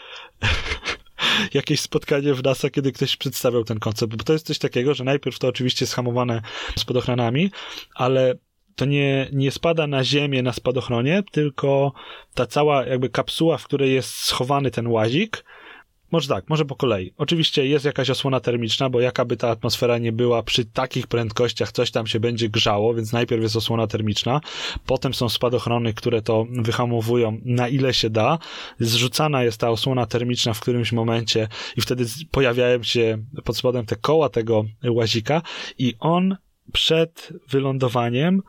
jakieś 1.55 1.81
spotkanie 1.81 2.35
w 2.35 2.45
NASA, 2.45 2.71
kiedy 2.71 2.93
ktoś 2.93 3.17
przedstawiał 3.17 3.65
ten 3.65 3.79
koncept, 3.79 4.17
bo 4.17 4.25
to 4.25 4.33
jest 4.33 4.47
coś 4.47 4.59
takiego, 4.59 4.95
że 4.95 5.05
najpierw 5.05 5.39
to 5.39 5.49
oczywiście 5.49 5.85
jest 5.85 5.95
hamowane 5.95 6.43
spadochronami, 6.77 7.51
ale 7.95 8.35
to 8.77 8.85
nie, 8.85 9.29
nie 9.33 9.51
spada 9.51 9.87
na 9.87 10.05
ziemię 10.05 10.43
na 10.43 10.53
spadochronie, 10.53 11.23
tylko 11.33 11.93
ta 12.35 12.47
cała 12.47 12.87
jakby 12.87 13.09
kapsuła, 13.09 13.59
w 13.59 13.65
której 13.65 13.95
jest 13.95 14.11
schowany 14.11 14.71
ten 14.71 14.87
łazik, 14.87 15.45
może 16.11 16.29
tak, 16.29 16.49
może 16.49 16.65
po 16.65 16.77
kolei. 16.77 17.13
Oczywiście 17.17 17.67
jest 17.67 17.85
jakaś 17.85 18.11
osłona 18.11 18.41
termiczna, 18.41 18.91
bo 18.91 19.01
jaka 19.01 19.25
by 19.25 19.37
ta 19.37 19.49
atmosfera 19.49 19.99
nie 19.99 20.13
była, 20.13 20.43
przy 20.43 20.65
takich 20.65 21.07
prędkościach 21.07 21.73
coś 21.73 21.91
tam 21.91 22.07
się 22.07 22.21
będzie 22.21 22.49
grzało, 22.49 22.95
więc 22.95 23.13
najpierw 23.13 23.43
jest 23.43 23.57
osłona 23.57 23.87
termiczna, 23.87 24.41
potem 24.87 25.15
są 25.15 25.29
spadochrony, 25.29 25.95
które 25.95 26.23
to 26.23 26.47
wyhamowują 26.51 27.41
na 27.45 27.69
ile 27.69 27.95
się 27.95 28.11
da. 28.11 28.39
Zrzucana 28.81 29.45
jest 29.45 29.61
ta 29.61 29.71
osłona 29.71 30.07
termiczna 30.07 30.55
w 30.55 30.61
którymś 30.61 30.93
momencie 30.93 31.49
i 31.77 31.81
wtedy 31.81 32.05
pojawiają 32.31 32.83
się 32.83 33.19
pod 33.45 33.57
spodem 33.57 33.87
te 33.87 33.97
koła 33.97 34.29
tego 34.29 34.65
łazika 34.91 35.43
i 35.79 35.95
on 36.01 36.37
przed 36.73 37.33
wylądowaniem 37.49 38.43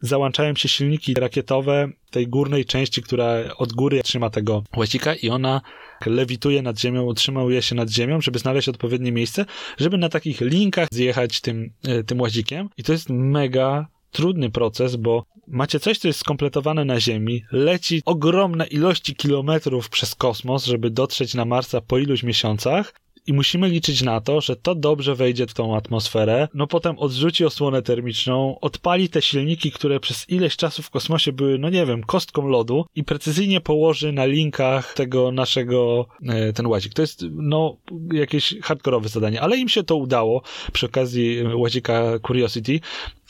załączają 0.00 0.54
się 0.54 0.68
silniki 0.68 1.14
rakietowe 1.14 1.88
tej 2.10 2.28
górnej 2.28 2.64
części, 2.64 3.02
która 3.02 3.34
od 3.56 3.72
góry 3.72 4.02
trzyma 4.02 4.30
tego 4.30 4.62
łazika 4.76 5.14
i 5.14 5.30
ona 5.30 5.60
lewituje 6.06 6.62
nad 6.62 6.80
ziemią, 6.80 7.02
utrzymuje 7.02 7.62
się 7.62 7.74
nad 7.74 7.90
ziemią, 7.90 8.20
żeby 8.20 8.38
znaleźć 8.38 8.68
odpowiednie 8.68 9.12
miejsce, 9.12 9.44
żeby 9.78 9.98
na 9.98 10.08
takich 10.08 10.40
linkach 10.40 10.88
zjechać 10.92 11.40
tym, 11.40 11.72
e, 11.84 12.04
tym 12.04 12.20
łazikiem. 12.20 12.68
I 12.76 12.82
to 12.82 12.92
jest 12.92 13.10
mega 13.10 13.86
trudny 14.10 14.50
proces, 14.50 14.96
bo 14.96 15.24
macie 15.46 15.80
coś, 15.80 15.98
co 15.98 16.08
jest 16.08 16.20
skompletowane 16.20 16.84
na 16.84 17.00
Ziemi, 17.00 17.44
leci 17.52 18.02
ogromne 18.04 18.66
ilości 18.66 19.14
kilometrów 19.14 19.88
przez 19.88 20.14
kosmos, 20.14 20.64
żeby 20.64 20.90
dotrzeć 20.90 21.34
na 21.34 21.44
Marsa 21.44 21.80
po 21.80 21.98
iluś 21.98 22.22
miesiącach, 22.22 22.94
i 23.26 23.32
musimy 23.32 23.68
liczyć 23.68 24.02
na 24.02 24.20
to, 24.20 24.40
że 24.40 24.56
to 24.56 24.74
dobrze 24.74 25.14
wejdzie 25.14 25.46
w 25.46 25.54
tą 25.54 25.76
atmosferę, 25.76 26.48
no 26.54 26.66
potem 26.66 26.98
odrzuci 26.98 27.44
osłonę 27.44 27.82
termiczną, 27.82 28.60
odpali 28.60 29.08
te 29.08 29.22
silniki, 29.22 29.72
które 29.72 30.00
przez 30.00 30.28
ileś 30.28 30.56
czasu 30.56 30.82
w 30.82 30.90
kosmosie 30.90 31.32
były, 31.32 31.58
no 31.58 31.70
nie 31.70 31.86
wiem, 31.86 32.02
kostką 32.02 32.48
lodu 32.48 32.86
i 32.94 33.04
precyzyjnie 33.04 33.60
położy 33.60 34.12
na 34.12 34.24
linkach 34.24 34.94
tego 34.94 35.32
naszego, 35.32 36.06
e, 36.28 36.52
ten 36.52 36.66
łazik. 36.66 36.94
To 36.94 37.02
jest, 37.02 37.24
no, 37.32 37.76
jakieś 38.12 38.54
hardkorowe 38.62 39.08
zadanie, 39.08 39.40
ale 39.40 39.56
im 39.56 39.68
się 39.68 39.82
to 39.82 39.96
udało 39.96 40.42
przy 40.72 40.86
okazji 40.86 41.42
łazika 41.54 42.18
Curiosity. 42.26 42.80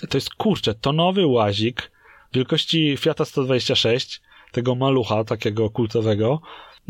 To 0.08 0.16
jest, 0.16 0.34
kurczę, 0.34 0.74
tonowy 0.74 1.26
łazik 1.26 1.90
wielkości 2.32 2.96
Fiata 2.96 3.24
126, 3.24 4.20
tego 4.52 4.74
malucha, 4.74 5.24
takiego 5.24 5.70
kultowego, 5.70 6.40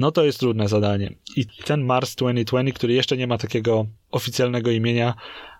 no 0.01 0.13
to 0.13 0.25
jest 0.25 0.41
trudne 0.41 0.69
zadanie. 0.69 1.15
I 1.37 1.47
ten 1.65 1.85
Mars 1.85 2.15
2020, 2.15 2.77
który 2.79 2.93
jeszcze 2.93 3.17
nie 3.17 3.27
ma 3.27 3.39
takiego 3.39 3.87
oficjalnego 4.11 4.71
imienia, 4.71 5.15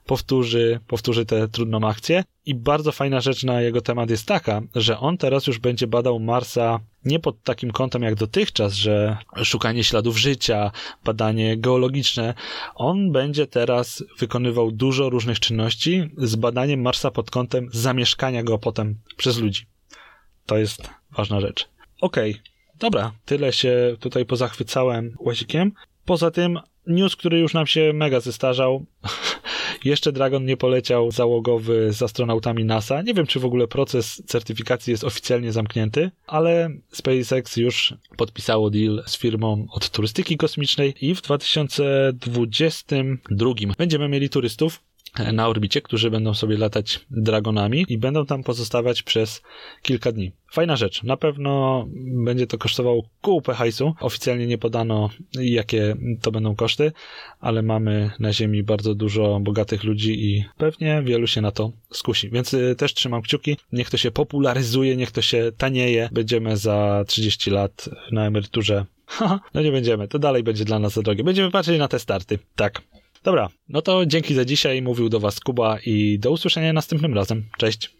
powtórzy, 0.07 0.81
powtórzy 0.87 1.27
tę 1.27 1.49
trudną 1.49 1.89
akcję. 1.89 2.25
I 2.47 2.55
bardzo 2.55 2.93
fajna 2.93 3.21
rzecz 3.21 3.45
na 3.45 3.61
jego 3.61 3.81
temat 3.81 4.11
jest 4.11 4.27
taka, 4.27 4.63
że 4.75 4.99
on 4.99 5.19
teraz 5.19 5.47
już 5.47 5.59
będzie 5.59 5.87
badał 5.87 6.21
Marsa 6.21 6.81
nie 7.05 7.19
pod 7.19 7.43
takim 7.43 7.71
kątem 7.71 8.03
jak 8.03 8.15
dotychczas, 8.15 8.73
że 8.73 9.17
szukanie 9.45 9.85
śladów 9.85 10.19
życia, 10.19 10.71
badanie 11.05 11.57
geologiczne. 11.57 12.35
On 12.75 13.13
będzie 13.13 13.47
teraz 13.47 14.05
wykonywał 14.19 14.73
dużo 14.73 15.11
różnych 15.11 15.41
czynności 15.41 16.11
z 16.19 16.37
badaniem 16.37 16.83
Marsa 16.83 17.11
pod 17.11 17.31
kątem 17.31 17.69
zamieszkania 17.73 18.43
go 18.43 18.59
potem 18.59 18.97
przez 19.17 19.39
ludzi. 19.39 19.67
To 20.47 20.59
jest 20.59 20.91
ważna 21.11 21.41
rzecz. 21.41 21.69
Okej, 22.01 22.31
okay. 22.31 22.50
Dobra, 22.81 23.13
tyle 23.25 23.53
się 23.53 23.97
tutaj 24.01 24.27
pozachwycałem 24.27 25.15
łazikiem. 25.19 25.73
Poza 26.05 26.31
tym 26.31 26.59
news, 26.87 27.17
który 27.17 27.39
już 27.39 27.55
nam 27.55 27.67
się 27.67 27.93
mega 27.95 28.21
zestarzał. 28.21 28.85
Jeszcze 29.85 30.13
Dragon 30.13 30.45
nie 30.45 30.57
poleciał 30.57 31.11
załogowy 31.11 31.93
z 31.93 32.03
astronautami 32.03 32.65
NASA. 32.65 33.03
Nie 33.03 33.15
wiem, 33.15 33.27
czy 33.27 33.41
w 33.41 33.45
ogóle 33.45 33.69
proces 33.69 34.23
certyfikacji 34.27 34.91
jest 34.91 35.05
oficjalnie 35.05 35.53
zamknięty, 35.53 36.11
ale 36.27 36.71
SpaceX 36.93 37.57
już 37.57 37.95
podpisało 38.17 38.71
deal 38.71 39.03
z 39.07 39.19
firmą 39.19 39.67
od 39.73 39.91
turystyki 39.91 40.37
kosmicznej 40.37 40.95
i 41.01 41.15
w 41.15 41.23
2022 41.23 43.55
będziemy 43.79 44.09
mieli 44.09 44.31
turystów, 44.31 44.83
na 45.33 45.49
orbicie, 45.49 45.81
którzy 45.81 46.11
będą 46.11 46.35
sobie 46.35 46.57
latać 46.57 47.01
dragonami 47.11 47.85
i 47.89 47.99
będą 47.99 48.27
tam 48.27 48.43
pozostawać 48.43 49.03
przez 49.03 49.43
kilka 49.83 50.13
dni. 50.13 50.33
Fajna 50.53 50.77
rzecz. 50.77 51.03
Na 51.03 51.17
pewno 51.17 51.85
będzie 52.25 52.47
to 52.47 52.59
kosztowało 52.59 53.03
kupę 53.21 53.55
hajsu. 53.55 53.95
Oficjalnie 54.01 54.47
nie 54.47 54.59
podano, 54.59 55.11
jakie 55.41 55.97
to 56.23 56.33
będą 56.33 56.57
koszty, 56.57 56.93
ale 57.41 57.63
mamy 57.63 58.11
na 58.19 58.33
Ziemi 58.33 58.63
bardzo 58.63 58.95
dużo 58.95 59.41
bogatych 59.41 59.85
ludzi 59.85 60.25
i 60.25 60.45
pewnie 60.59 61.03
wielu 61.05 61.27
się 61.27 61.41
na 61.41 61.51
to 61.51 61.73
skusi. 61.93 62.31
Więc 62.31 62.55
y, 62.55 62.75
też 62.79 62.95
trzymam 62.95 63.23
kciuki. 63.23 63.57
Niech 63.73 63.91
to 63.91 63.97
się 63.97 64.11
popularyzuje, 64.11 64.97
niech 64.97 65.11
to 65.11 65.23
się 65.23 65.53
tanieje. 65.57 66.09
Będziemy 66.13 66.57
za 66.57 67.05
30 67.07 67.51
lat 67.51 67.89
na 68.13 68.27
emeryturze. 68.27 68.85
no 69.55 69.63
nie 69.63 69.73
będziemy. 69.73 70.09
To 70.09 70.19
dalej 70.19 70.43
będzie 70.43 70.65
dla 70.65 70.79
nas 70.79 70.93
za 70.93 71.03
drogie. 71.03 71.25
Będziemy 71.25 71.51
patrzeć 71.51 71.79
na 71.79 71.89
te 71.89 71.99
starty. 71.99 72.39
Tak. 72.57 72.83
Dobra, 73.23 73.49
no 73.69 73.83
to 73.83 74.07
dzięki 74.07 74.35
za 74.35 74.45
dzisiaj. 74.45 74.83
Mówił 74.83 75.09
do 75.09 75.21
Was 75.21 75.41
Kuba 75.41 75.79
i 75.87 76.19
do 76.19 76.31
usłyszenia 76.31 76.73
następnym 76.73 77.15
razem. 77.15 77.45
Cześć. 77.59 78.00